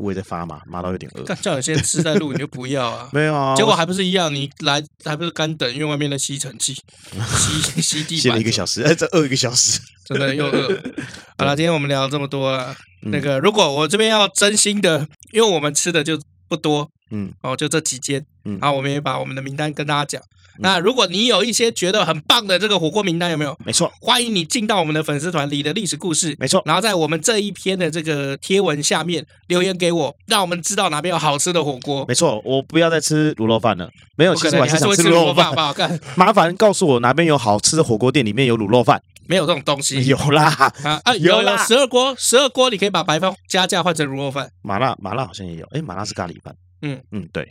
[0.00, 1.34] 我也在发麻，麻到有点饿。
[1.36, 3.08] 叫你先吃再录，你就不要啊？
[3.12, 4.34] 没有啊，结果还不是一样？
[4.34, 6.74] 你来还不是干等，因为外面的吸尘器
[7.36, 10.68] 吸吸地板，吸了一个小时，哎，这饿一个小时，真的又饿。
[11.36, 20.22] 好了，今天我们聊这么多了，那个如果我这边要真心的，因为我们吃的就不多，嗯，哦，就这几间，嗯，然后我们也把我们的名单跟大家讲。
[20.58, 23.56] 那如果你有一些觉得很棒的这个火锅名单，有没有？
[23.64, 26.36] 没错，欢迎你进到我们的粉丝团里的历史故事。
[26.38, 32.04] 没错，然后在我们这一篇的这个贴文下面留言给我，让我们知道哪边有好吃的火锅。
[32.06, 33.88] 没错，我不要再吃卤肉饭了。
[34.16, 35.54] 没有，其实我还是想吃卤肉饭。
[35.54, 35.98] 不好看。
[36.16, 39.00] 麻烦告诉我哪边有好吃的火锅店，里面有卤肉饭。
[39.26, 40.04] 没有这种东西。
[40.06, 41.56] 有啦啊啊，有啦！
[41.64, 44.50] 十二锅，十二锅，你可以把白饭加价换成卤肉饭。
[44.62, 46.52] 麻辣麻辣好像也有，哎，麻辣是咖喱饭。
[46.82, 47.46] 嗯嗯，对。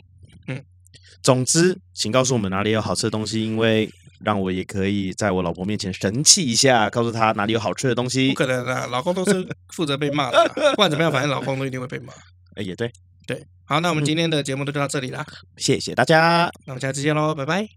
[1.22, 3.90] 总之，请告诉我们哪里有好吃的东西，因为
[4.24, 8.28] 让我也可以在我老婆面前神气一下，告诉她哪里有好吃的东西。
[8.28, 12.12] 不可能啊，老公都是负责被骂的，不管怎么样，反正老公都一定会被骂。
[12.56, 12.90] 哎，也对，
[13.26, 15.24] 对，好，那我们今天的节目就到这里啦，
[15.56, 17.70] 谢谢大家，那我们下次见喽，拜拜。